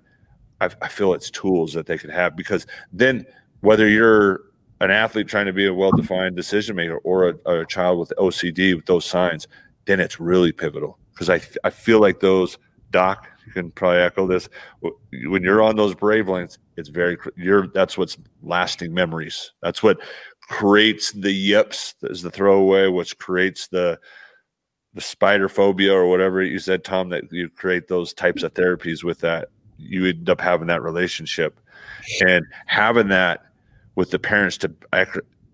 [0.61, 3.25] I, I feel it's tools that they could have because then
[3.61, 4.41] whether you're
[4.81, 8.75] an athlete trying to be a well-defined decision maker or a, a child with OCD
[8.75, 9.47] with those signs,
[9.85, 10.97] then it's really pivotal.
[11.13, 12.57] Because I, I feel like those
[12.91, 14.49] doc you can probably echo this
[15.11, 19.51] when you're on those brave lanes it's very you're that's what's lasting memories.
[19.61, 19.99] That's what
[20.49, 23.99] creates the yips is the throwaway which creates the
[24.95, 29.03] the spider phobia or whatever you said tom that you create those types of therapies
[29.03, 31.59] with that you end up having that relationship.
[32.25, 33.45] And having that
[33.95, 34.71] with the parents to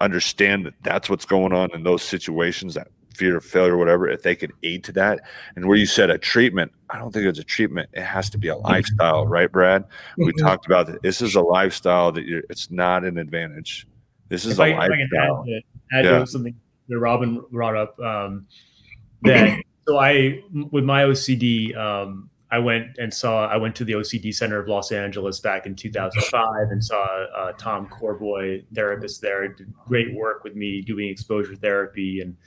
[0.02, 4.24] understand that that's what's going on in those situations that fear of failure whatever if
[4.24, 5.22] they could aid to that.
[5.56, 7.90] And where you said a treatment i don't think it's a treatment.
[7.94, 9.86] It has to be a lifestyle right brad?
[10.18, 10.46] We mm-hmm.
[10.46, 11.02] talked about that.
[11.02, 13.88] This is a lifestyle that you're it's not an advantage
[14.30, 16.26] this is if a I, lifestyle add, add yeah.
[16.26, 16.56] something
[16.88, 18.48] that robin brought up um,
[19.24, 23.48] that so i with my ocd um, I went and saw.
[23.48, 27.04] I went to the OCD Center of Los Angeles back in 2005 and saw
[27.36, 32.22] uh, Tom Corboy, therapist there, did great work with me doing exposure therapy.
[32.22, 32.38] And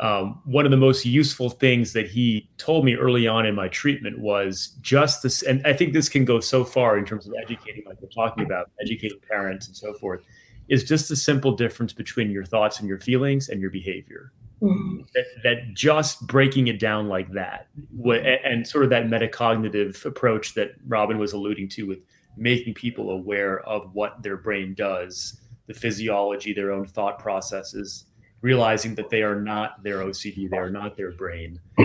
[0.00, 3.68] um, one of the most useful things that he told me early on in my
[3.68, 5.42] treatment was just this.
[5.42, 8.44] And I think this can go so far in terms of educating, like we're talking
[8.44, 10.20] about, educating parents and so forth.
[10.68, 14.32] Is just a simple difference between your thoughts and your feelings and your behavior.
[14.60, 15.02] Mm-hmm.
[15.14, 17.68] That, that, just breaking it down like that
[18.04, 22.00] and sort of that metacognitive approach that Robin was alluding to with
[22.36, 28.06] making people aware of what their brain does, the physiology, their own thought processes,
[28.40, 31.60] realizing that they are not their OCD, they are not their brain.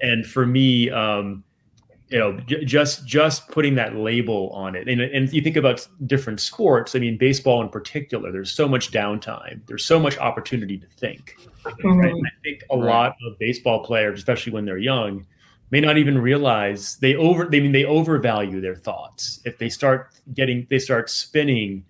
[0.00, 1.44] and for me, um,
[2.12, 4.88] you know j- just just putting that label on it.
[4.88, 8.90] And, and you think about different sports i mean baseball in particular there's so much
[8.90, 11.36] downtime there's so much opportunity to think.
[11.64, 11.98] Mm-hmm.
[11.98, 12.14] right?
[12.14, 15.26] i think a lot of baseball players especially when they're young
[15.72, 19.40] may not even realize they over they mean they overvalue their thoughts.
[19.44, 21.84] If they start getting they start spinning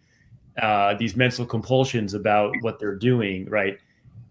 [0.62, 3.78] uh, these mental compulsions about what they're doing right?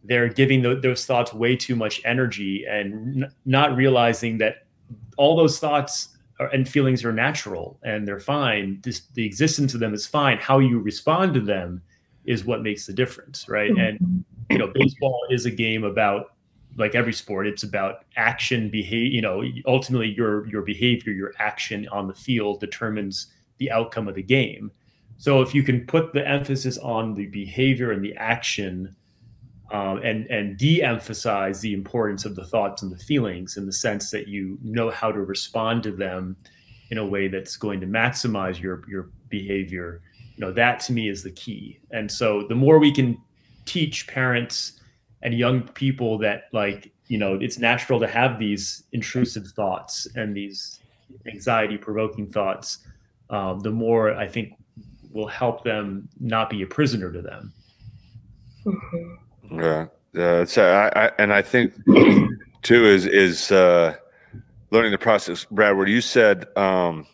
[0.03, 4.60] They're giving th- those thoughts way too much energy and n- not realizing that
[5.17, 8.79] all those thoughts are, and feelings are natural and they're fine.
[8.83, 10.37] This, the existence of them is fine.
[10.37, 11.81] How you respond to them
[12.25, 13.71] is what makes the difference right?
[13.77, 16.33] And you know baseball is a game about
[16.77, 21.87] like every sport it's about action behave you know ultimately your your behavior your action
[21.89, 23.27] on the field determines
[23.57, 24.71] the outcome of the game.
[25.17, 28.95] So if you can put the emphasis on the behavior and the action
[29.71, 34.11] um, and and de-emphasize the importance of the thoughts and the feelings in the sense
[34.11, 36.35] that you know how to respond to them
[36.89, 40.01] in a way that's going to maximize your your behavior.
[40.35, 41.79] You know that to me is the key.
[41.91, 43.17] And so the more we can
[43.65, 44.81] teach parents
[45.21, 50.35] and young people that like you know it's natural to have these intrusive thoughts and
[50.35, 50.79] these
[51.27, 52.79] anxiety provoking thoughts
[53.29, 54.53] um, the more i think
[55.11, 57.53] will help them not be a prisoner to them.
[58.65, 59.17] Mhm.
[59.51, 60.41] Yeah, yeah.
[60.41, 61.73] It's, uh, I, I, and I think
[62.61, 63.95] too is is uh,
[64.71, 65.45] learning the process.
[65.45, 67.05] Brad, where you said um,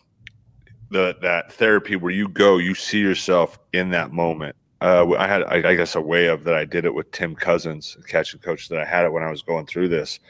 [0.90, 4.56] the that therapy where you go, you see yourself in that moment.
[4.80, 6.54] Uh, I had, I, I guess, a way of that.
[6.54, 9.42] I did it with Tim Cousins, catching coach that I had it when I was
[9.42, 10.20] going through this.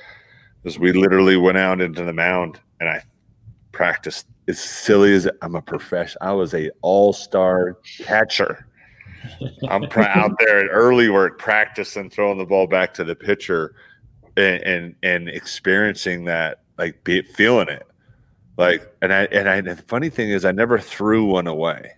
[0.65, 3.03] Was we literally went out into the mound and I
[3.73, 6.19] practiced as silly as I'm a professional.
[6.23, 8.67] I was a all star catcher.
[9.69, 13.75] I'm pr- out there at early work practicing throwing the ball back to the pitcher
[14.37, 17.87] and and, and experiencing that like be, feeling it.
[18.57, 21.93] Like and I and I the funny thing is I never threw one away.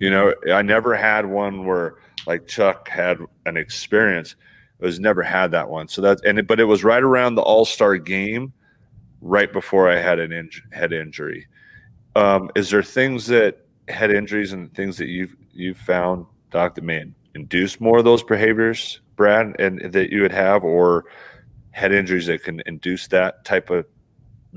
[0.00, 4.36] You know I never had one where like Chuck had an experience.
[4.80, 5.88] It was never had that one.
[5.88, 8.52] So that's and it, but it was right around the all-star game
[9.20, 11.46] right before I had an inj- head injury.
[12.16, 16.84] Um, is there things that head injuries and things that you've you've found doc that
[16.84, 21.04] may induce more of those behaviors brad and that you would have or
[21.70, 23.86] head injuries that can induce that type of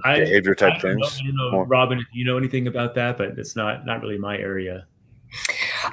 [0.03, 1.19] I, behavior type I don't know, things?
[1.21, 4.01] I don't know, More- robin if you know anything about that but it's not not
[4.01, 4.85] really my area.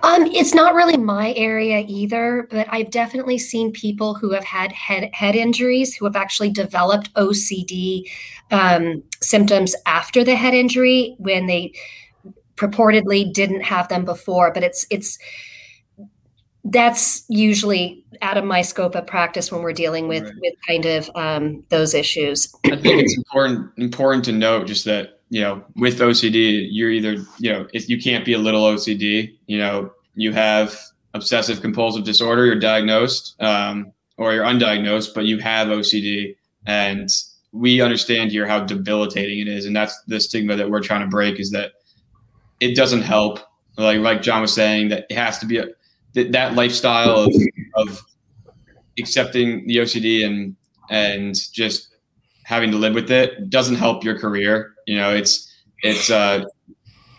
[0.03, 4.72] Um, it's not really my area either, but I've definitely seen people who have had
[4.72, 8.05] head head injuries who have actually developed OCD
[8.51, 11.72] um, symptoms after the head injury when they
[12.57, 14.53] purportedly didn't have them before.
[14.53, 15.18] But it's it's
[16.64, 20.34] that's usually out of my scope of practice when we're dealing with Right.
[20.40, 22.55] with kind of um, those issues.
[22.66, 27.14] I think it's important important to note just that you know with OCD you're either
[27.38, 30.78] you know if you can't be a little OCD you know you have
[31.14, 36.36] obsessive compulsive disorder you're diagnosed um, or you're undiagnosed but you have OCD
[36.66, 37.09] and
[37.53, 41.07] we understand here how debilitating it is and that's the stigma that we're trying to
[41.09, 41.72] break is that
[42.62, 43.40] it doesn't help
[43.76, 45.66] like like John was saying that it has to be a,
[46.14, 47.32] that, that lifestyle of,
[47.74, 48.02] of
[48.98, 50.56] accepting the OCD and
[50.90, 51.88] and just
[52.44, 54.74] having to live with it doesn't help your career.
[54.86, 55.52] You know, it's
[55.82, 56.44] it's uh,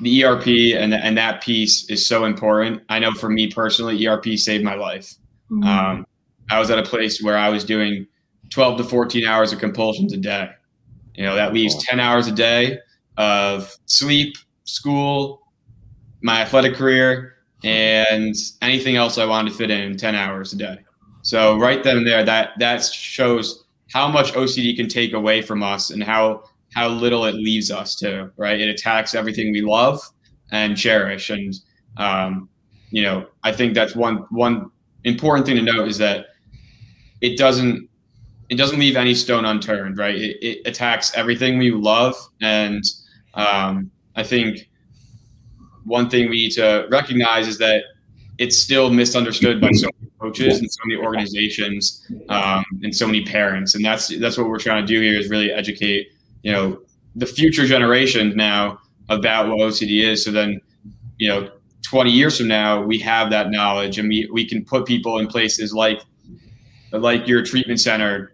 [0.01, 2.81] the ERP and and that piece is so important.
[2.89, 5.15] I know for me personally, ERP saved my life.
[5.63, 6.07] Um,
[6.49, 8.07] I was at a place where I was doing
[8.49, 10.49] 12 to 14 hours of compulsions a day.
[11.15, 12.79] You know, that leaves 10 hours a day
[13.17, 15.47] of sleep, school,
[16.22, 20.78] my athletic career, and anything else I wanted to fit in 10 hours a day.
[21.24, 25.64] So right then and there, that that shows how much OCD can take away from
[25.64, 26.43] us and how
[26.74, 28.30] how little it leaves us to.
[28.36, 30.01] Right, it attacks everything we love
[30.51, 31.53] and cherish, and
[31.97, 32.49] um,
[32.91, 34.70] you know, I think that's one one
[35.05, 36.28] important thing to note is that
[37.22, 37.89] it doesn't
[38.49, 39.97] it doesn't leave any stone unturned.
[39.97, 42.84] Right, it, it attacks everything we love, and
[43.36, 44.70] um, I think
[45.84, 47.84] one thing we need to recognize is that
[48.38, 53.24] it's still misunderstood by so many coaches and so many organizations um, and so many
[53.24, 53.76] parents.
[53.76, 56.07] And that's that's what we're trying to do here is really educate
[56.41, 56.80] you know
[57.16, 60.24] the future generations now about what OCD is.
[60.24, 60.59] So then
[61.18, 61.51] you know
[61.84, 65.28] 20 years from now we have that knowledge and we, we can put people in
[65.28, 66.01] places like
[66.91, 68.34] like your treatment center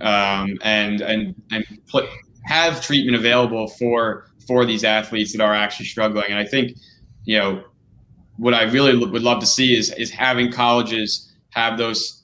[0.00, 2.08] um, and and and put
[2.44, 6.76] have treatment available for for these athletes that are actually struggling and I think
[7.24, 7.64] you know
[8.36, 12.22] what I really would love to see is is having colleges have those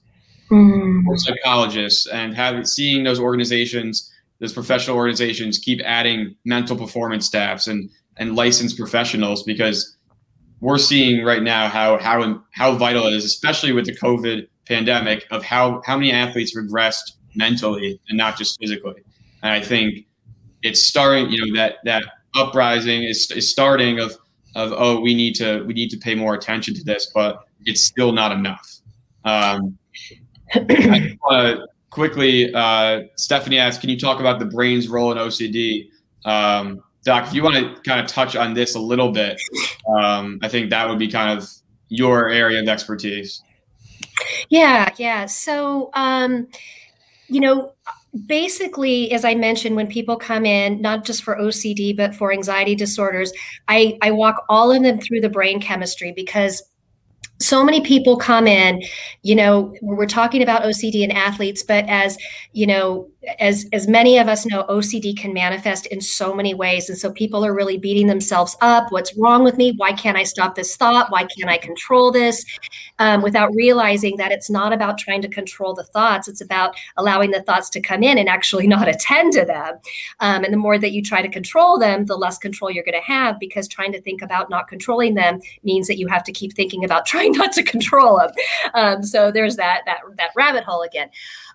[0.51, 1.05] Mm.
[1.18, 4.11] psychologists and having seeing those organizations,
[4.41, 9.97] those professional organizations, keep adding mental performance staffs and and licensed professionals because
[10.61, 15.26] we're seeing right now how how how vital it is, especially with the COVID pandemic,
[15.31, 19.03] of how how many athletes regressed mentally and not just physically.
[19.43, 20.07] And I think
[20.62, 21.29] it's starting.
[21.29, 22.05] You know that that
[22.35, 24.16] uprising is, is starting of
[24.55, 27.83] of oh we need to we need to pay more attention to this, but it's
[27.83, 28.81] still not enough.
[29.24, 29.79] Um,
[30.55, 35.91] I want quickly, uh, Stephanie asked, can you talk about the brain's role in OCD?
[36.24, 39.41] Um, Doc, if you want to kind of touch on this a little bit,
[39.97, 41.49] um, I think that would be kind of
[41.89, 43.43] your area of expertise.
[44.49, 45.26] Yeah, yeah.
[45.26, 46.49] So, um,
[47.29, 47.72] you know,
[48.27, 52.75] basically, as I mentioned, when people come in, not just for OCD, but for anxiety
[52.75, 53.33] disorders,
[53.69, 56.62] I, I walk all of them through the brain chemistry because
[57.41, 58.83] so many people come in
[59.23, 62.19] you know we're talking about ocd and athletes but as
[62.53, 63.09] you know
[63.39, 66.89] as as many of us know ocd can manifest in so many ways.
[66.89, 68.91] And so people are really beating themselves up.
[68.91, 69.75] What's wrong with me?
[69.77, 71.11] Why can't i stop this thought?
[71.11, 72.45] Why can't i control this
[72.99, 77.31] um, without realizing that it's not about trying to control the thoughts it's about allowing
[77.31, 79.79] the thoughts to come in and actually not attend to them
[80.21, 82.93] um, and the more that you try to control them the less control you're going
[82.95, 86.33] to have because trying to think about not controlling them means that you have to
[86.33, 88.31] keep thinking about trying not to control them.
[88.75, 91.11] Um, so there's that that that rabbit hole again.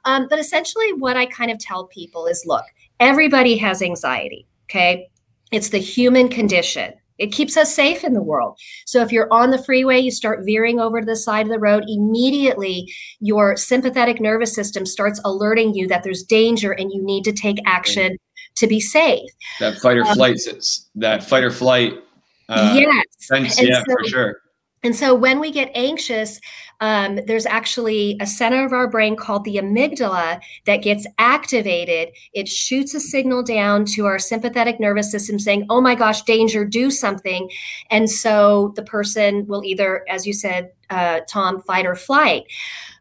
[0.05, 2.65] Um, but essentially, what I kind of tell people is, look,
[2.99, 4.47] everybody has anxiety.
[4.69, 5.09] Okay,
[5.51, 6.93] it's the human condition.
[7.23, 8.59] It keeps us safe in the world.
[8.85, 11.59] So if you're on the freeway, you start veering over to the side of the
[11.59, 17.23] road, immediately your sympathetic nervous system starts alerting you that there's danger and you need
[17.23, 18.17] to take action
[18.55, 19.29] to be safe.
[19.61, 20.59] That fight or um, flight, um,
[20.95, 21.93] that fight or flight.
[22.49, 23.05] Uh, yes.
[23.19, 24.41] Sense, yeah, so, for sure.
[24.83, 26.39] And so when we get anxious,
[26.81, 32.09] um, there's actually a center of our brain called the amygdala that gets activated.
[32.33, 36.65] It shoots a signal down to our sympathetic nervous system saying, oh my gosh, danger,
[36.65, 37.49] do something.
[37.89, 42.43] And so the person will either, as you said, uh, Tom, fight or flight.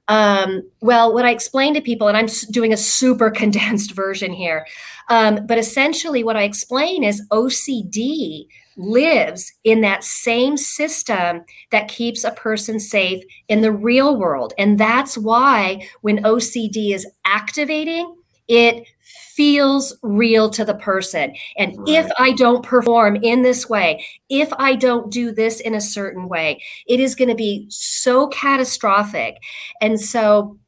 [0.07, 4.67] Um, well, what I explain to people, and I'm doing a super condensed version here,
[5.09, 8.47] um, but essentially what I explain is OCD
[8.77, 14.53] lives in that same system that keeps a person safe in the real world.
[14.59, 18.15] And that's why when OCD is activating,
[18.49, 18.87] it
[19.35, 21.35] feels real to the person.
[21.57, 21.89] And right.
[21.89, 26.29] if I don't perform in this way, if I don't do this in a certain
[26.29, 29.37] way, it is going to be so catastrophic.
[29.81, 30.59] And so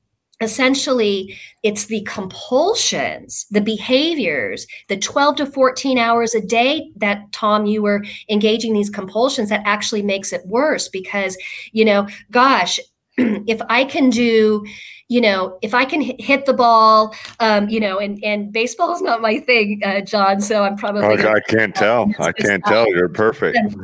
[0.45, 7.67] essentially it's the compulsions the behaviors the 12 to 14 hours a day that tom
[7.67, 11.37] you were engaging these compulsions that actually makes it worse because
[11.73, 12.79] you know gosh
[13.17, 14.65] if i can do
[15.09, 19.03] you know if i can hit the ball um, you know and and baseball is
[19.03, 22.11] not my thing uh, john so i'm probably oh, i can't tell.
[22.19, 22.87] I can't tell.
[22.89, 23.59] You're perfect.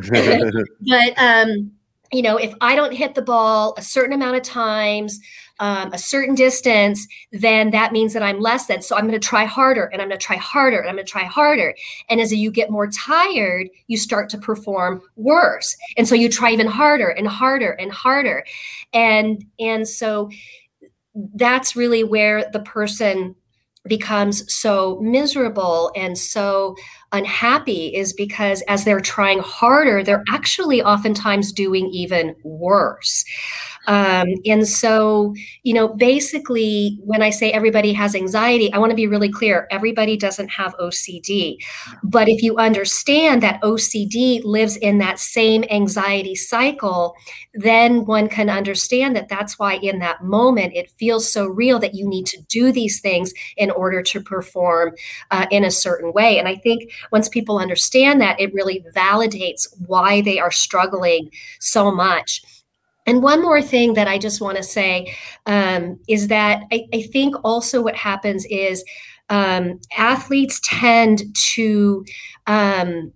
[0.80, 1.72] But um
[2.12, 5.20] you know if i don't hit the ball a certain amount of times
[5.60, 8.80] um, a certain distance, then that means that I'm less than.
[8.82, 11.06] So I'm going to try harder and I'm going to try harder and I'm going
[11.06, 11.74] to try harder.
[12.08, 15.76] And as you get more tired, you start to perform worse.
[15.96, 18.44] And so you try even harder and harder and harder.
[18.92, 20.30] And and so
[21.34, 23.36] that's really where the person
[23.86, 26.76] becomes so miserable and so
[27.12, 33.24] unhappy is because as they're trying harder, they're actually oftentimes doing even worse.
[33.86, 38.96] Um, and so, you know, basically, when I say everybody has anxiety, I want to
[38.96, 41.56] be really clear everybody doesn't have OCD.
[42.04, 47.14] But if you understand that OCD lives in that same anxiety cycle,
[47.54, 51.94] then one can understand that that's why in that moment it feels so real that
[51.94, 54.92] you need to do these things in order to perform
[55.30, 56.38] uh, in a certain way.
[56.38, 61.90] And I think once people understand that, it really validates why they are struggling so
[61.90, 62.42] much.
[63.06, 65.14] And one more thing that I just want to say
[65.46, 68.84] um, is that I, I, think also what happens is
[69.30, 71.22] um, athletes tend
[71.54, 72.04] to
[72.46, 73.12] um,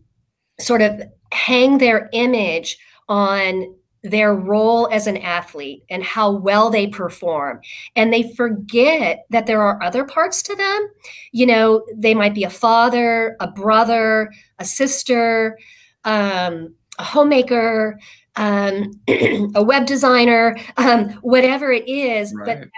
[0.58, 2.78] sort of hang their image
[3.08, 3.74] on
[4.04, 7.60] their role as an athlete and how well they perform.
[7.96, 10.88] And they forget that there are other parts to them.
[11.32, 15.58] You know, they might be a father, a brother, a sister,
[16.04, 17.98] um, a homemaker,
[18.36, 22.34] um, a web designer, um, whatever it is.
[22.36, 22.60] Right.
[22.60, 22.68] But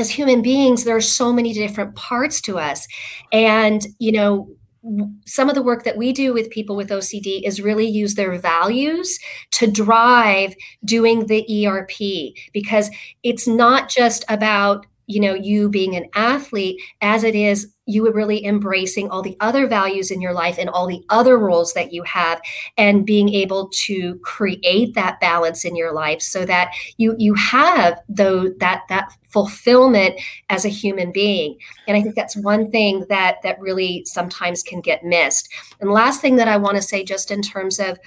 [0.00, 2.86] as human beings, there are so many different parts to us.
[3.32, 4.48] And, you know,
[5.26, 8.38] some of the work that we do with people with OCD is really use their
[8.38, 9.18] values
[9.52, 12.90] to drive doing the ERP because
[13.22, 18.12] it's not just about you know you being an athlete as it is you were
[18.12, 21.90] really embracing all the other values in your life and all the other roles that
[21.90, 22.38] you have
[22.76, 27.98] and being able to create that balance in your life so that you you have
[28.08, 31.58] though that that fulfillment as a human being.
[31.86, 35.48] And i think that's one thing that that really sometimes can get missed.
[35.80, 37.98] And last thing that i want to say just in terms of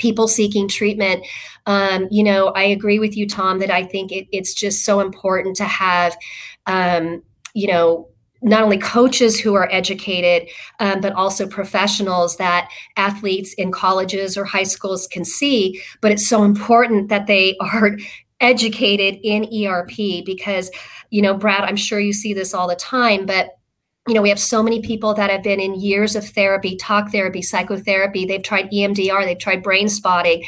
[0.00, 1.24] people seeking treatment.
[1.66, 5.00] Um, you know, I agree with you, Tom, that I think it, it's just so
[5.00, 6.16] important to have,
[6.66, 7.22] um,
[7.54, 8.08] you know,
[8.42, 10.48] not only coaches who are educated,
[10.78, 15.80] um, but also professionals that athletes in colleges or high schools can see.
[16.00, 17.98] But it's so important that they are
[18.40, 20.70] educated in ERP because,
[21.10, 23.50] you know, Brad, I'm sure you see this all the time, but
[24.10, 27.12] you know, we have so many people that have been in years of therapy, talk
[27.12, 28.24] therapy, psychotherapy.
[28.24, 30.44] They've tried EMDR, they've tried brain spotting.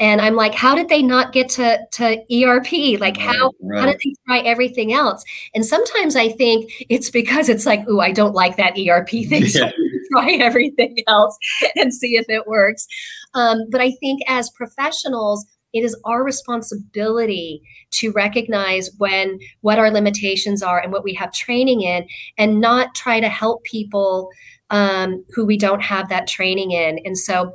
[0.00, 2.98] And I'm like, how did they not get to, to ERP?
[2.98, 3.80] Like, how, right.
[3.80, 5.22] how did they try everything else?
[5.54, 9.46] And sometimes I think it's because it's like, oh, I don't like that ERP thing.
[9.46, 9.70] So
[10.10, 11.36] try everything else
[11.76, 12.86] and see if it works.
[13.34, 17.62] Um, but I think as professionals, it is our responsibility
[17.92, 22.06] to recognize when what our limitations are and what we have training in
[22.38, 24.28] and not try to help people
[24.70, 26.98] um, who we don't have that training in.
[27.04, 27.52] And so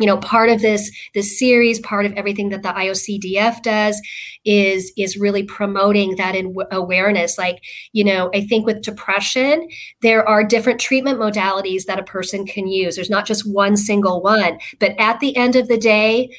[0.00, 4.00] you know part of this this series part of everything that the iocdf does
[4.46, 7.36] is is really promoting that in awareness.
[7.36, 7.58] Like
[7.92, 9.68] you know i think with depression
[10.00, 12.96] there are different treatment modalities that a person can use.
[12.96, 16.30] There's not just one single one but at the end of the day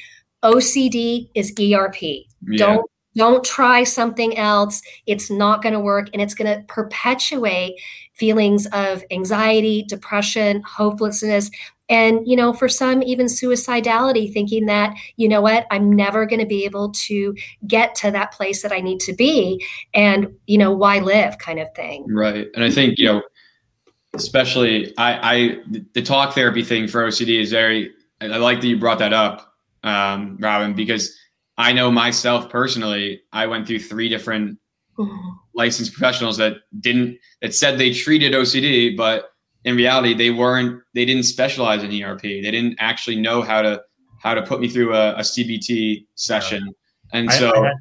[0.42, 2.02] OCD is ERP.
[2.02, 2.56] Yeah.
[2.56, 4.80] Don't don't try something else.
[5.06, 7.74] It's not going to work and it's going to perpetuate
[8.14, 11.50] feelings of anxiety, depression, hopelessness,
[11.88, 16.40] and you know, for some even suicidality thinking that, you know what, I'm never going
[16.40, 17.34] to be able to
[17.66, 19.62] get to that place that I need to be
[19.92, 22.06] and, you know, why live kind of thing.
[22.08, 22.46] Right.
[22.54, 23.22] And I think, you know,
[24.14, 25.56] especially I I
[25.92, 27.90] the talk therapy thing for OCD is very
[28.20, 29.51] I like that you brought that up
[29.82, 31.14] um, Robin, because
[31.58, 34.58] I know myself personally, I went through three different
[35.54, 39.30] licensed professionals that didn't that said they treated OCD, but
[39.64, 42.22] in reality they weren't they didn't specialize in ERP.
[42.22, 43.82] They didn't actually know how to
[44.22, 46.72] how to put me through a, a CBT session.
[47.12, 47.76] And I, so I had,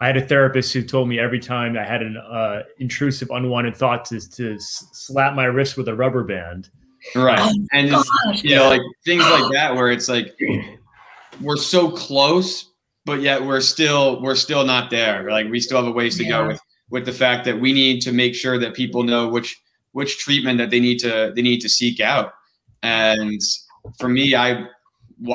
[0.00, 3.74] I had, a therapist who told me every time I had an uh, intrusive, unwanted
[3.76, 6.70] thought to, to slap my wrist with a rubber band.
[7.14, 7.38] Right.
[7.40, 7.88] Oh, and,
[8.44, 10.38] you know, like things like that, where it's like,
[11.40, 12.70] we're so close,
[13.04, 15.30] but yet we're still we're still not there.
[15.30, 16.30] Like we still have a ways to yeah.
[16.30, 16.60] go with
[16.90, 19.60] with the fact that we need to make sure that people know which
[19.92, 22.32] which treatment that they need to they need to seek out.
[22.82, 23.40] And
[23.98, 24.66] for me, I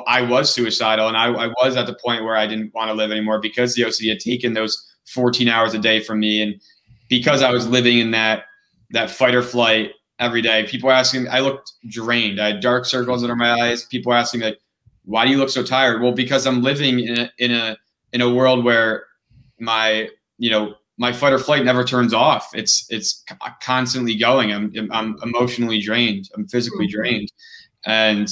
[0.08, 2.94] I was suicidal, and I, I was at the point where I didn't want to
[2.94, 6.62] live anymore because the OCD had taken those 14 hours a day from me, and
[7.10, 8.44] because I was living in that
[8.92, 10.66] that fight or flight every day.
[10.66, 12.40] People asking, I looked drained.
[12.40, 13.86] I had dark circles under my eyes.
[13.86, 14.60] People asking like,
[15.10, 16.04] why do you look so tired?
[16.04, 17.78] Well, because I'm living in a, in a
[18.14, 19.06] in a world where
[19.60, 20.08] my
[20.38, 22.52] you know my fight or flight never turns off.
[22.54, 23.24] It's it's
[23.60, 24.54] constantly going.
[24.54, 26.30] I'm I'm emotionally drained.
[26.36, 27.02] I'm physically mm-hmm.
[27.02, 27.32] drained,
[27.86, 28.30] and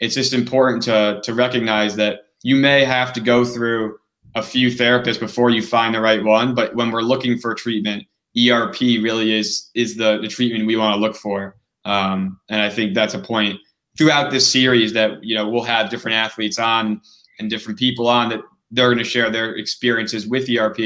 [0.00, 3.96] it's just important to to recognize that you may have to go through
[4.34, 6.56] a few therapists before you find the right one.
[6.56, 8.04] But when we're looking for treatment,
[8.36, 11.56] ERP really is is the the treatment we want to look for.
[11.84, 13.60] Um, and I think that's a point
[13.96, 17.00] throughout this series that you know we'll have different athletes on
[17.38, 18.40] and different people on that
[18.70, 20.78] they're going to share their experiences with ERP,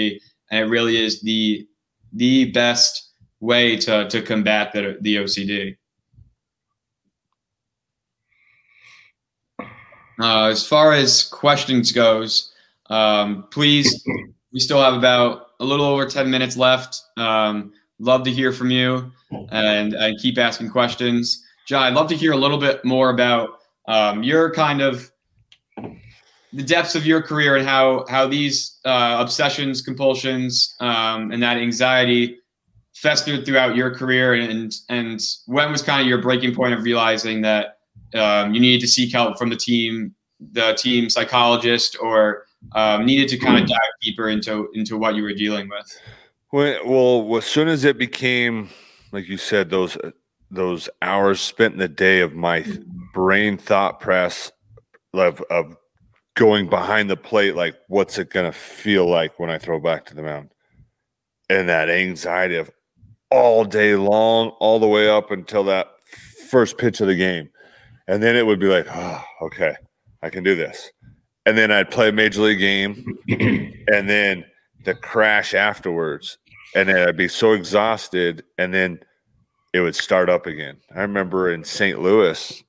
[0.51, 1.67] and it really is the
[2.13, 5.77] the best way to to combat the the OCD.
[10.21, 12.53] Uh, as far as questions goes,
[12.91, 14.05] um, please,
[14.53, 17.03] we still have about a little over 10 minutes left.
[17.17, 19.11] Um, love to hear from you
[19.51, 21.43] and, and keep asking questions.
[21.67, 25.11] John, I'd love to hear a little bit more about um, your kind of
[26.53, 31.57] the depths of your career and how how these uh, obsessions, compulsions, um, and that
[31.57, 32.39] anxiety
[32.95, 37.43] festered throughout your career, and and when was kind of your breaking point of realizing
[37.43, 37.79] that
[38.15, 40.15] um, you needed to seek help from the team,
[40.53, 45.23] the team psychologist, or um, needed to kind of dive deeper into into what you
[45.23, 46.01] were dealing with.
[46.53, 48.71] Well, as soon as it became,
[49.13, 49.97] like you said, those
[50.51, 52.65] those hours spent in the day of my
[53.13, 54.51] brain thought press
[55.13, 55.77] of, of
[56.35, 60.05] going behind the plate like what's it going to feel like when i throw back
[60.07, 60.51] to the mound?
[61.49, 62.71] And that anxiety of
[63.31, 65.89] all day long all the way up until that
[66.49, 67.49] first pitch of the game.
[68.07, 69.75] And then it would be like oh okay
[70.23, 70.91] i can do this.
[71.47, 74.45] And then i'd play a major league game and then
[74.85, 76.39] the crash afterwards
[76.75, 79.01] and then I'd be so exhausted, and then
[79.73, 80.79] it would start up again.
[80.95, 82.01] I remember in St.
[82.01, 82.62] Louis,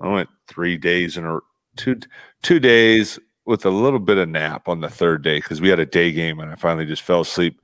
[0.00, 1.38] I went three days in a
[1.76, 2.00] two
[2.42, 5.78] two days with a little bit of nap on the third day because we had
[5.78, 7.60] a day game, and I finally just fell asleep.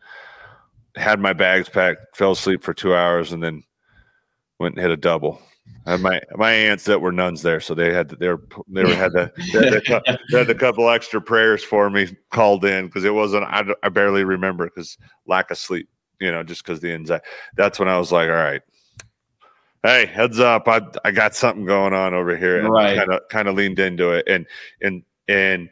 [0.97, 3.63] Had my bags packed, fell asleep for two hours, and then
[4.59, 5.41] went and hit a double.
[5.87, 8.85] Had my my aunts that were nuns there, so they had to, they were they
[8.85, 12.87] were had to they had, they had a couple extra prayers for me called in
[12.87, 15.89] because it wasn't I, I barely remember because lack of sleep,
[16.23, 17.25] you know, just because the anxiety.
[17.57, 18.63] That's when I was like, all right,
[19.83, 22.97] hey, heads up, I I got something going on over here, and Right.
[22.97, 24.47] kind of kind of leaned into it, and
[24.81, 25.71] and and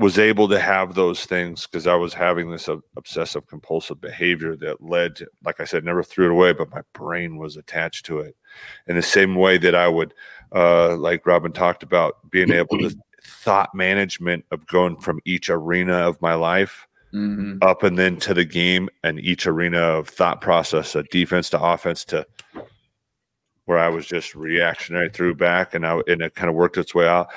[0.00, 4.56] was able to have those things because I was having this ob- obsessive compulsive behavior
[4.56, 8.04] that led, to, like I said, never threw it away, but my brain was attached
[8.06, 8.34] to it.
[8.88, 10.12] In the same way that I would,
[10.54, 12.90] uh, like Robin talked about, being able to
[13.24, 17.58] thought management of going from each arena of my life Mhm.
[17.62, 21.62] up and then to the game and each arena of thought process, a defense to
[21.62, 22.26] offense to
[23.66, 26.94] where I was just reactionary through back and I and it kind of worked its
[26.94, 27.28] way out.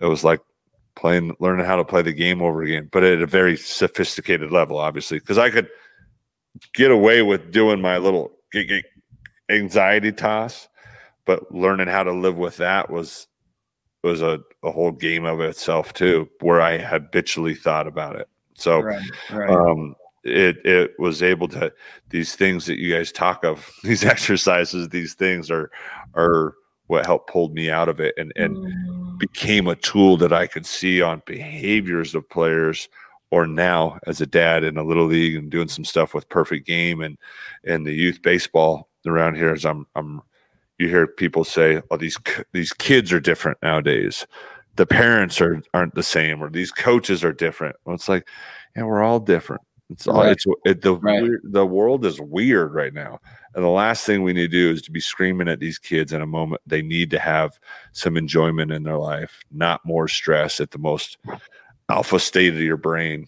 [0.00, 0.40] It was like
[0.94, 4.78] playing learning how to play the game over again, but at a very sophisticated level,
[4.78, 5.68] obviously, because I could
[6.74, 8.32] get away with doing my little
[9.50, 10.68] anxiety toss,
[11.26, 13.26] but learning how to live with that was
[14.02, 18.28] was a, a whole game of itself too, where I habitually thought about it.
[18.56, 19.02] So Right.
[19.32, 19.50] Right.
[19.50, 19.94] um,
[20.24, 21.72] it it was able to
[22.10, 25.70] these things that you guys talk of these exercises these things are
[26.14, 26.54] are
[26.88, 29.18] what helped pulled me out of it and and Mm.
[29.18, 32.88] became a tool that I could see on behaviors of players
[33.30, 36.66] or now as a dad in a little league and doing some stuff with perfect
[36.66, 37.16] game and
[37.64, 40.20] and the youth baseball around here as I'm I'm
[40.78, 42.18] you hear people say oh these
[42.52, 44.26] these kids are different nowadays
[44.76, 48.28] the parents are aren't the same or these coaches are different well it's like
[48.74, 50.32] yeah we're all different it's all Right.
[50.32, 51.30] it's it, the Right.
[51.44, 53.18] the world is weird right now
[53.54, 56.12] and the last thing we need to do is to be screaming at these kids
[56.12, 57.58] in a moment they need to have
[57.92, 61.18] some enjoyment in their life not more stress at the most
[61.88, 63.26] alpha state of your brain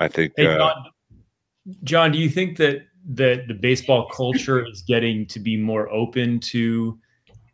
[0.00, 0.84] i think Hey, uh, John,
[1.82, 6.40] John, do you think that that the baseball culture is getting to be more open
[6.40, 6.98] to,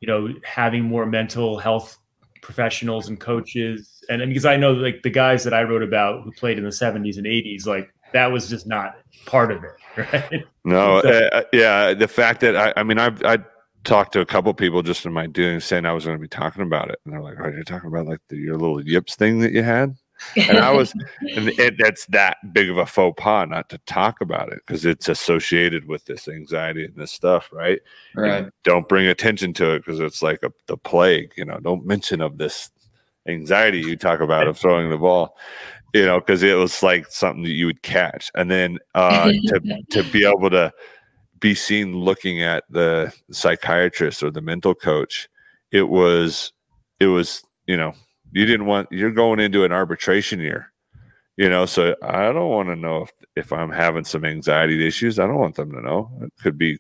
[0.01, 1.99] you know, having more mental health
[2.43, 4.03] professionals and coaches?
[4.09, 6.65] And, and because I know, like the guys that I wrote about who played in
[6.65, 9.71] the '70s and '80s, like that was just not part of it,
[10.13, 10.45] right?
[10.65, 13.39] No, So- uh, yeah, the fact that I, I mean, I've I
[13.85, 16.29] talked to a couple people just in my doing saying I was going to be
[16.29, 19.15] talking about it, and they're like, "Oh, you're talking about like the, your little yips
[19.17, 19.95] thing that you had,"
[20.37, 24.21] and I was, and it, that's that big of a faux pas not to talk
[24.21, 27.81] about it because it's associated with this anxiety and this stuff, right?
[28.15, 28.45] right.
[28.45, 31.59] And don't bring attention to it because it's like a, the plague, you know.
[31.59, 32.71] Don't mention of this
[33.29, 35.37] anxiety you talk about of throwing the ball,
[35.95, 39.83] you know, because it was like something that you would catch, and then uh, to
[39.91, 40.73] to be able to
[41.41, 45.29] be seen looking at the psychiatrist or the mental coach,
[45.73, 46.53] it was
[47.01, 47.95] it was you know
[48.33, 50.73] you didn't want you're going into an arbitration year.
[51.37, 55.19] You know, so I don't want to know if, if I'm having some anxiety issues.
[55.19, 56.11] I don't want them to know.
[56.21, 56.79] It could be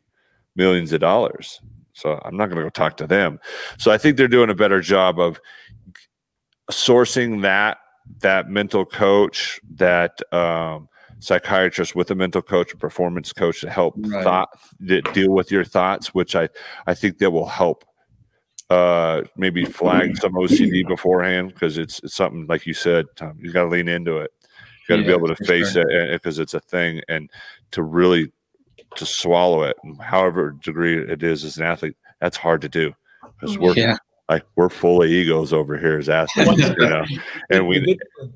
[0.54, 1.60] millions of dollars.
[1.94, 3.40] So I'm not going to go talk to them.
[3.78, 5.40] So I think they're doing a better job of
[6.70, 7.78] sourcing that
[8.20, 10.88] that mental coach, that um,
[11.20, 14.24] psychiatrist with a mental coach, a performance coach to help Right.
[14.24, 14.48] thought
[15.12, 16.48] deal with your thoughts, which I
[16.86, 17.84] I think that will help.
[18.70, 23.36] Uh, maybe flag some OCD beforehand because it's it's something like you said, Tom.
[23.40, 24.30] You got to lean into it.
[24.88, 25.90] You got to Yeah, be able to face sure.
[25.90, 27.28] it because it's a thing, and
[27.72, 28.32] to really
[28.96, 33.58] to swallow it, however degree it is as an athlete, that's hard to do because
[33.58, 33.96] we're Yeah.
[34.28, 37.04] like we're full of egos over here as athletes, you know,
[37.50, 38.32] and we good,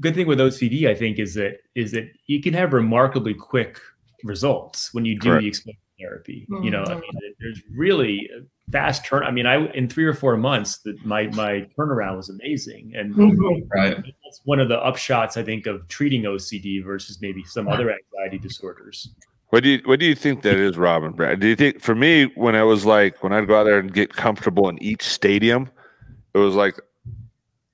[0.00, 3.78] good thing with OCD, I think, is that is that you can have remarkably quick
[4.24, 5.42] results when you do Correct.
[5.42, 6.46] the exposure therapy.
[6.62, 7.00] You know, I Mhm.
[7.00, 8.28] mean, there's really
[8.70, 9.22] fast turn.
[9.22, 13.14] I mean, I in three or four months, that my my turnaround was amazing, and
[13.14, 13.66] Mhm.
[13.74, 13.96] Right.
[13.96, 18.38] that's one of the upshots I think of treating OCD versus maybe some other anxiety
[18.38, 19.14] disorders.
[19.50, 21.12] What do you what do you think that is, Robin?
[21.12, 21.40] Brad?
[21.40, 23.92] Do you think for me when I was like when I'd go out there and
[23.92, 25.70] get comfortable in each stadium,
[26.34, 26.78] it was like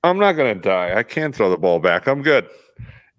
[0.03, 0.93] I'm not gonna die.
[0.95, 2.07] I can throw the ball back.
[2.07, 2.47] I'm good.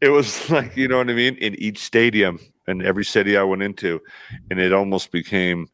[0.00, 3.42] It was like you know what I mean in each stadium and every city I
[3.42, 4.00] went into,
[4.50, 5.68] and it almost became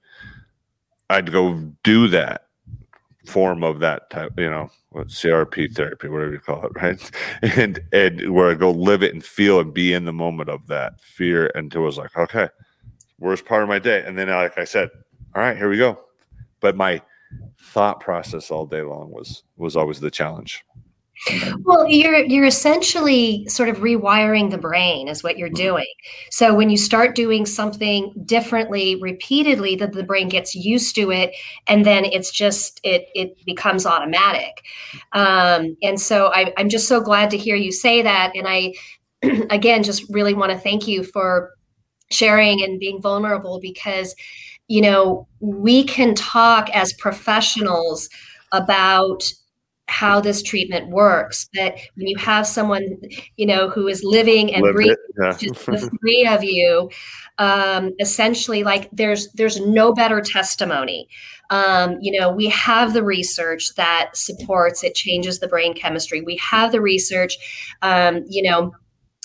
[1.11, 2.47] I'd go do that
[3.27, 7.11] form of that type, you know, what CRP therapy, whatever you call it, right?
[7.43, 10.67] And and where I go live it and feel and be in the moment of
[10.69, 12.49] that fear until it was like, okay,
[13.19, 14.05] worst part of my day.
[14.07, 14.89] And then like I said,
[15.35, 15.99] all right, here we go.
[16.61, 17.03] But my
[17.61, 20.65] thought process all day long was was always the challenge.
[21.65, 25.51] Well, you're you're essentially sort of rewiring the brain is what you're Mm-hmm.
[25.51, 25.87] doing.
[26.31, 31.35] So when you start doing something differently repeatedly, that the brain gets used to it,
[31.67, 34.63] and then it's just it it becomes automatic.
[35.13, 38.33] Um, and so I, I'm just so glad to hear you say that.
[38.35, 38.75] And I
[39.51, 41.51] again just really want to thank you for
[42.11, 44.15] sharing and being vulnerable because
[44.69, 48.09] you know we can talk as professionals
[48.53, 49.33] about
[49.91, 53.01] how this treatment works but when you have someone
[53.37, 55.33] you know who is living and Lived breathing yeah.
[55.33, 56.89] just the three of you
[57.41, 61.09] um, essentially like there's there's no better testimony.
[61.49, 66.21] Um, you know we have the research that supports it changes the brain chemistry.
[66.21, 68.73] We have the research um, you know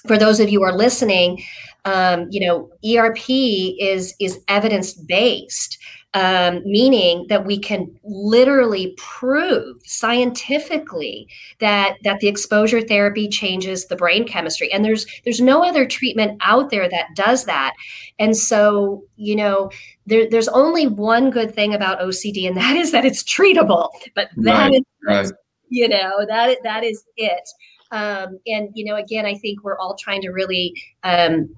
[0.07, 1.43] for those of you who are listening
[1.83, 5.77] um, you know erp is is evidence based
[6.15, 11.27] um, meaning that we can literally prove scientifically
[11.59, 14.71] that that the exposure therapy changes the brain chemistry.
[14.71, 17.73] And there's there's no other treatment out there that does that.
[18.17, 19.69] And so you know
[20.07, 23.89] there, there's only one good thing about ocd and that is that it's treatable.
[24.15, 25.31] But that Right, is right.
[25.69, 27.49] you know that that is it.
[27.91, 31.53] Um, and you know again i think we're all trying to really um,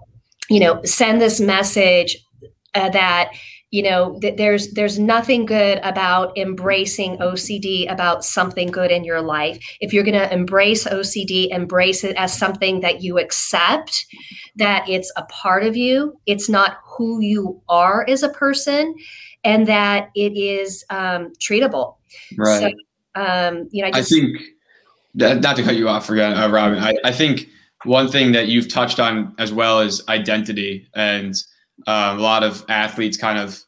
[0.49, 2.17] you know send this message
[2.75, 3.31] uh, that
[3.71, 9.21] you know th- there's there's nothing good about embracing ocd about something good in your
[9.21, 14.05] life if you're going to embrace ocd embrace it as something that you accept
[14.55, 18.95] that it's a part of you it's not who you are as a person
[19.43, 21.95] and that it is um, treatable
[22.37, 22.73] Right.
[23.15, 24.37] so um, you know i I think
[25.17, 26.77] that, not to cut you off again, uh, Robin.
[26.77, 27.47] I, I think
[27.85, 31.35] one thing that you've touched on as well is identity, and
[31.85, 33.61] uh, a lot of athletes kind of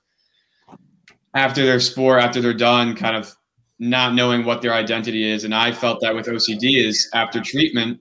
[1.33, 3.35] after their sport, after they're done, kind of
[3.77, 5.43] not knowing what their identity is.
[5.43, 7.99] And I felt that with OCD is after treatment,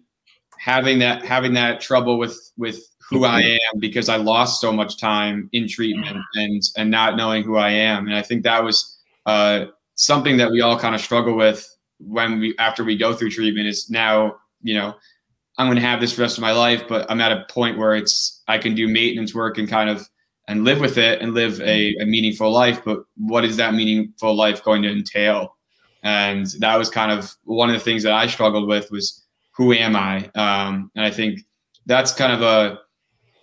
[0.59, 4.99] having that having that trouble with with who I am because I lost so much
[4.99, 8.07] time in treatment and and not knowing who I am.
[8.07, 11.67] And I think that was uh, something that we all kind of struggle with
[11.99, 14.95] when we after we go through treatment is now you know
[15.59, 17.45] i'm going to have this for the rest of my life but i'm at a
[17.51, 20.09] point where it's i can do maintenance work and kind of
[20.49, 24.35] and live with it and live a, a meaningful life but what is that meaningful
[24.35, 25.55] life going to entail?
[26.03, 29.73] And that was kind of one of the things that i struggled with was who
[29.73, 30.25] am i?
[30.35, 31.41] Um, and i think
[31.87, 32.79] that's kind of a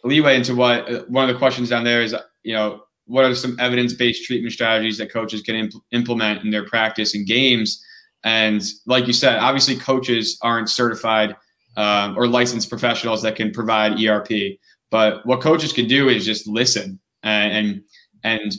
[0.03, 3.35] leeway into what uh, one of the questions down there is you know what are
[3.35, 7.83] some evidence-based treatment strategies that coaches can impl- implement in their practice and games?
[8.23, 11.35] And like you said, obviously coaches aren't certified
[11.77, 14.57] um, or licensed professionals that can provide ERP.
[14.91, 17.83] But what coaches can do is just listen and and,
[18.23, 18.55] and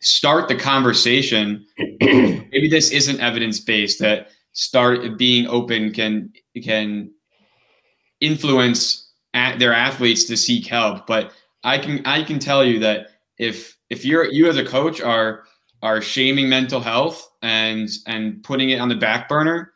[0.00, 1.66] start the conversation.
[2.00, 4.00] Maybe this isn't evidence based.
[4.00, 6.32] That start being open can
[6.62, 7.10] can
[8.20, 11.06] influence at their athletes to seek help.
[11.06, 11.32] But
[11.64, 13.08] I can I can tell you that
[13.38, 15.44] if if you're you as a coach are
[15.82, 19.71] are shaming mental health and and putting it on the back burner,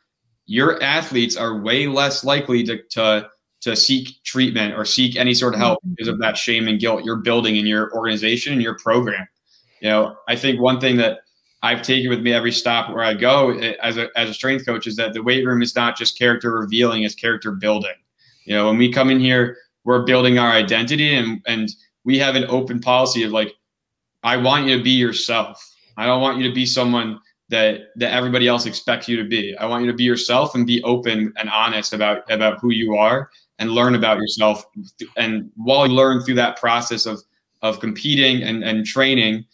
[0.46, 3.28] your athletes are way less likely to to
[3.62, 7.04] to seek treatment or seek any sort of help because of that shame and guilt
[7.04, 9.26] you're building in your organization and your program.
[9.80, 11.20] You know, I think one thing that
[11.62, 14.64] I've taken with me every stop where I go eh, as a as a strength
[14.64, 17.94] coach is that the weight room is not just character revealing, it's character building.
[18.44, 21.68] You know, when we come in here, we're building our identity and and
[22.04, 23.52] we have an open policy of like,
[24.22, 25.60] I want you to be yourself.
[25.96, 27.18] I don't want you to be someone
[27.48, 29.56] that that everybody else expects you to be.
[29.56, 32.96] I want you to be yourself and be open and honest about about who you
[32.96, 34.64] are and learn about yourself.
[35.16, 37.20] And while you learn through that process of
[37.62, 39.44] of competing and, and training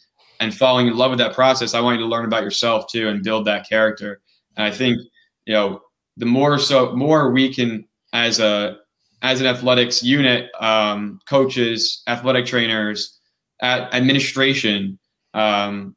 [0.40, 3.08] and falling in love with that process, I want you to learn about yourself too
[3.08, 4.20] and build that character.
[4.56, 4.98] And I think,
[5.46, 5.82] you know,
[6.16, 8.78] the more so more we can as a
[9.22, 13.20] as an athletics unit, um, coaches, athletic trainers,
[13.60, 14.98] at administration,
[15.34, 15.94] um,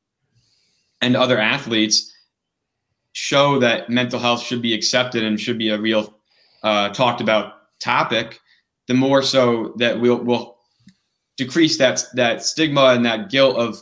[1.06, 2.12] and other athletes
[3.14, 6.16] show that mental health should be accepted and should be a real
[6.64, 8.40] uh, talked about topic,
[8.88, 10.58] the more so that we'll will
[11.38, 13.78] decrease that that stigma and that guilt of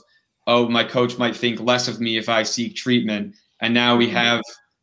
[0.48, 3.36] oh my coach might think less of me if I seek treatment.
[3.62, 4.42] And now we have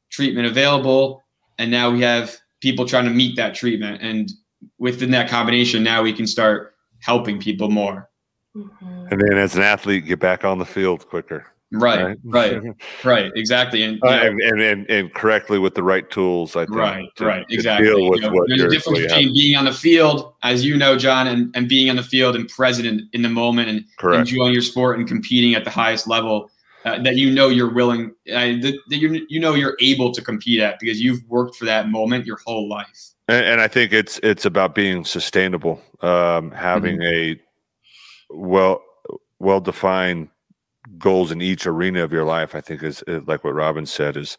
[0.08, 1.22] treatment available,
[1.58, 4.00] and now we have people trying to meet that treatment.
[4.00, 4.32] And
[4.78, 8.08] within that combination, now we can start helping people more.
[8.56, 9.12] Mhm.
[9.12, 11.52] And then as an athlete, get back on the field quicker.
[11.72, 12.62] Right, right,
[13.04, 13.82] right, exactly.
[13.84, 16.76] And, Uh, know, and, and, and correctly with the right tools, I think.
[16.76, 17.86] Right, to- right, to exactly.
[17.88, 20.76] Deal with You know, what there's a difference between being on the field, as you
[20.76, 23.84] know, John, and, and being on the field and present in, in the moment and
[23.98, 24.28] Correct.
[24.28, 26.50] enjoying your sport and competing at the highest level.
[26.86, 30.22] uh, that you know you're willing, uh, that, that you you know you're able to
[30.22, 33.10] compete at because you've worked for that moment your whole life.
[33.28, 37.40] And, and I think it's it's about being sustainable, um, having Mm-hmm.
[38.32, 38.82] a well
[39.38, 40.28] well defined
[40.98, 42.54] goals in each arena of your life.
[42.54, 44.36] I think is, is like what Robin said is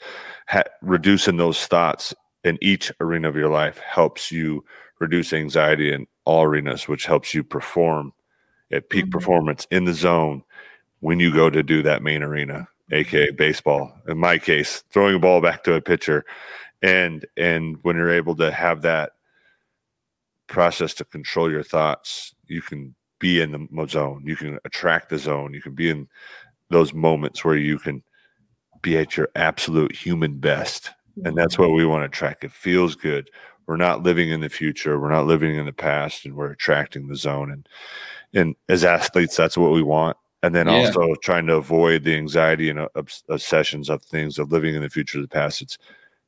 [0.47, 4.63] ha- reducing those thoughts in each arena of your life helps you
[4.99, 8.13] reduce anxiety in all arenas, which helps you perform
[8.71, 9.11] at peak Mhm.
[9.11, 10.43] performance in the zone
[10.99, 13.91] when you go to do that main arena, aka baseball.
[14.07, 16.25] In my case, throwing a ball back to a pitcher,
[16.81, 19.11] and and when you're able to have that
[20.47, 24.23] process to control your thoughts, you can be in the zone.
[24.25, 25.53] You can attract the zone.
[25.53, 26.07] You can be in
[26.71, 28.03] those moments where you can
[28.81, 30.91] be at your absolute human best.
[31.25, 32.43] And that's what we want to track.
[32.43, 33.29] It feels good.
[33.67, 34.99] We're not living in the future.
[34.99, 37.51] We're not living in the past, and we're attracting the zone.
[37.51, 37.67] And
[38.33, 40.17] and as athletes, that's what we want.
[40.41, 40.73] And then Yeah.
[40.73, 44.89] also trying to avoid the anxiety and obs- obsessions of things of living in the
[44.89, 45.61] future of the past.
[45.61, 45.77] It's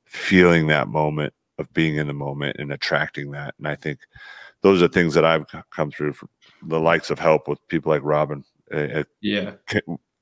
[0.06, 3.56] feeling that moment of being in the moment and attracting that.
[3.58, 4.00] And I think
[4.62, 6.30] those are things that I've come through from
[6.62, 9.54] the likes of help with people like Robin uh, Yeah,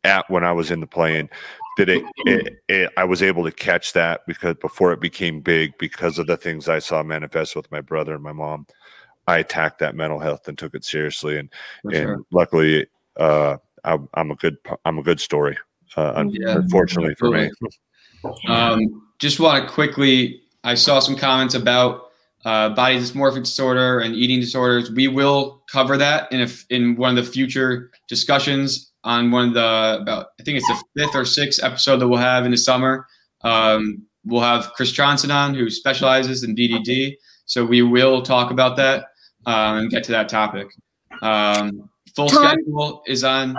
[0.03, 1.29] at when I was in the plane.
[1.77, 5.77] That it, it, it, I was able to catch that because before it became big,
[5.77, 8.67] because of the things I saw manifest with my brother and my mom,
[9.27, 11.37] I attacked that mental health and took it seriously.
[11.37, 11.49] And
[11.83, 12.21] for and sure.
[12.31, 12.87] luckily,
[13.17, 15.57] uh, I'm, I'm a good I'm a good story.
[15.95, 17.49] Uh, Yeah, unfortunately for me,
[18.47, 22.09] Um, just want to quickly, I saw some comments about
[22.45, 24.91] uh, body dysmorphic disorder and eating disorders.
[24.91, 29.53] We will cover that in a, in one of the future discussions on one of
[29.53, 32.57] the about I think it's the fifth or sixth episode that we'll have in the
[32.57, 33.07] summer.
[33.41, 38.77] Um, we'll have Chris Johnson on who specializes in BDD, so we will talk about
[38.77, 39.05] that
[39.45, 40.67] um, and get to that topic.
[41.21, 42.45] Um, full Tom?
[42.47, 43.57] schedule is on.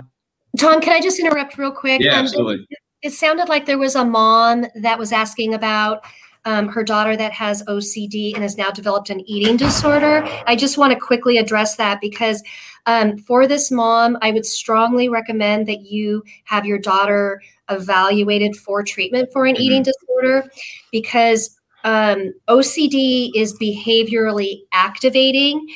[0.59, 2.01] Tom, can I just interrupt real quick?
[2.03, 2.67] Yeah, Um, absolutely.
[3.03, 6.05] it sounded like there was a mom that was asking about
[6.45, 10.27] um, her daughter that has OCD and has now developed an eating disorder.
[10.47, 12.43] I just want to quickly address that because
[12.87, 17.41] um, for this mom, I would strongly recommend that you have your daughter
[17.71, 19.61] evaluated for treatment for an Mhm.
[19.61, 20.51] eating disorder
[20.91, 25.67] because um, OCD is behaviorally activating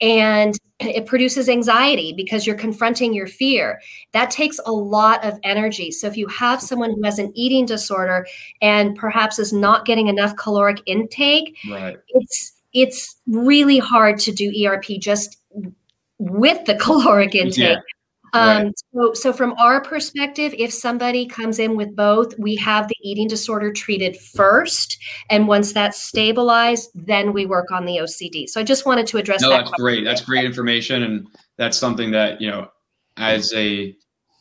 [0.00, 0.56] and
[0.88, 3.80] it produces anxiety because you're confronting your fear
[4.12, 5.90] that takes a lot of energy.
[5.90, 8.26] So if you have someone who has an eating disorder
[8.60, 11.96] and perhaps is not getting enough caloric intake, Right.
[12.08, 15.38] it's it's really hard to do ERP just
[16.18, 17.58] with the caloric intake.
[17.58, 17.76] Yeah,
[18.34, 22.96] Um, so, so from our perspective, if somebody comes in with both, we have the
[23.02, 28.48] eating disorder treated first, and once that's stabilized, then we work on the OCD.
[28.48, 29.48] So I just wanted to address that.
[29.48, 29.64] No, that.
[29.64, 30.04] that's great.
[30.04, 31.26] That's great information, and
[31.58, 32.68] that's something that you know,
[33.18, 33.94] as a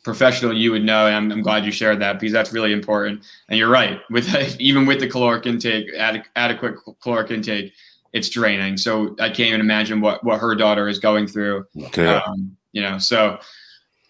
[0.03, 1.07] professional, you would know.
[1.07, 3.23] And I'm, I'm glad you shared that because that's really important.
[3.49, 3.99] And you're right.
[4.09, 7.73] With even with the caloric intake, ad, adequate caloric intake,
[8.13, 8.77] it's draining.
[8.77, 11.65] So I can't even imagine what what her daughter is going through.
[11.73, 12.21] yeah.
[12.25, 13.37] Um, you know, so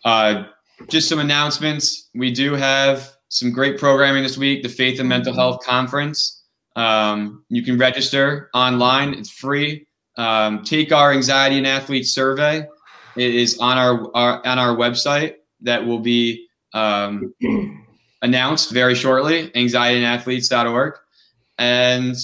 [0.05, 0.43] uh,
[0.89, 2.09] just some announcements.
[2.15, 4.63] We do have some great programming this week.
[4.63, 6.43] The Faith and Mental Health Conference.
[6.75, 9.13] Um, you can register online.
[9.13, 9.87] It's free.
[10.17, 12.65] Um, take our anxiety and athlete survey.
[13.15, 17.33] It is on our, our on our website that will be um,
[18.21, 19.49] announced very shortly.
[19.49, 20.93] Anxietyandathletes.org.
[21.57, 22.15] And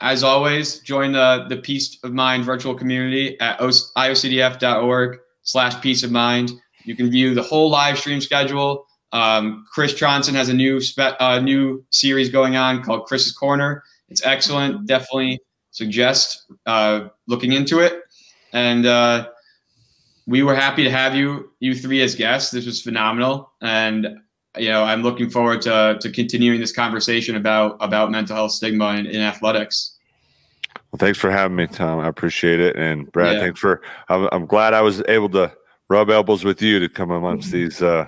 [0.00, 6.10] as always, join the the Peace of Mind virtual community at iocdf.org slash peace of
[6.10, 6.52] mind.
[6.84, 8.86] You can view the whole live stream schedule.
[9.12, 13.82] Um, Chris Johnson has a new spe- uh, new series going on called Chris's Corner.
[14.08, 14.86] It's excellent.
[14.86, 15.40] Definitely
[15.70, 18.02] suggest uh, looking into it.
[18.52, 19.28] And uh,
[20.26, 22.50] we were happy to have you you three as guests.
[22.50, 24.08] This was phenomenal, and
[24.56, 28.94] you know I'm looking forward to to continuing this conversation about about mental health stigma
[28.94, 29.93] in, in athletics.
[30.94, 31.98] Well, thanks for having me, Tom.
[31.98, 32.76] I appreciate it.
[32.76, 33.40] And Brad, Yeah.
[33.40, 33.82] thanks for.
[34.08, 35.52] I'm, I'm glad I was able to
[35.88, 37.56] rub elbows with you to come amongst Mm-hmm.
[37.64, 38.06] these uh,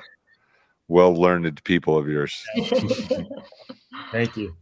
[0.86, 2.44] well-learned people of yours.
[4.12, 4.54] Thank you.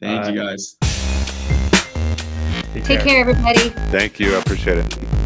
[0.00, 0.76] Thank Uh, you guys.
[2.84, 3.68] Take care, everybody.
[3.92, 4.34] Thank you.
[4.34, 5.17] I appreciate it.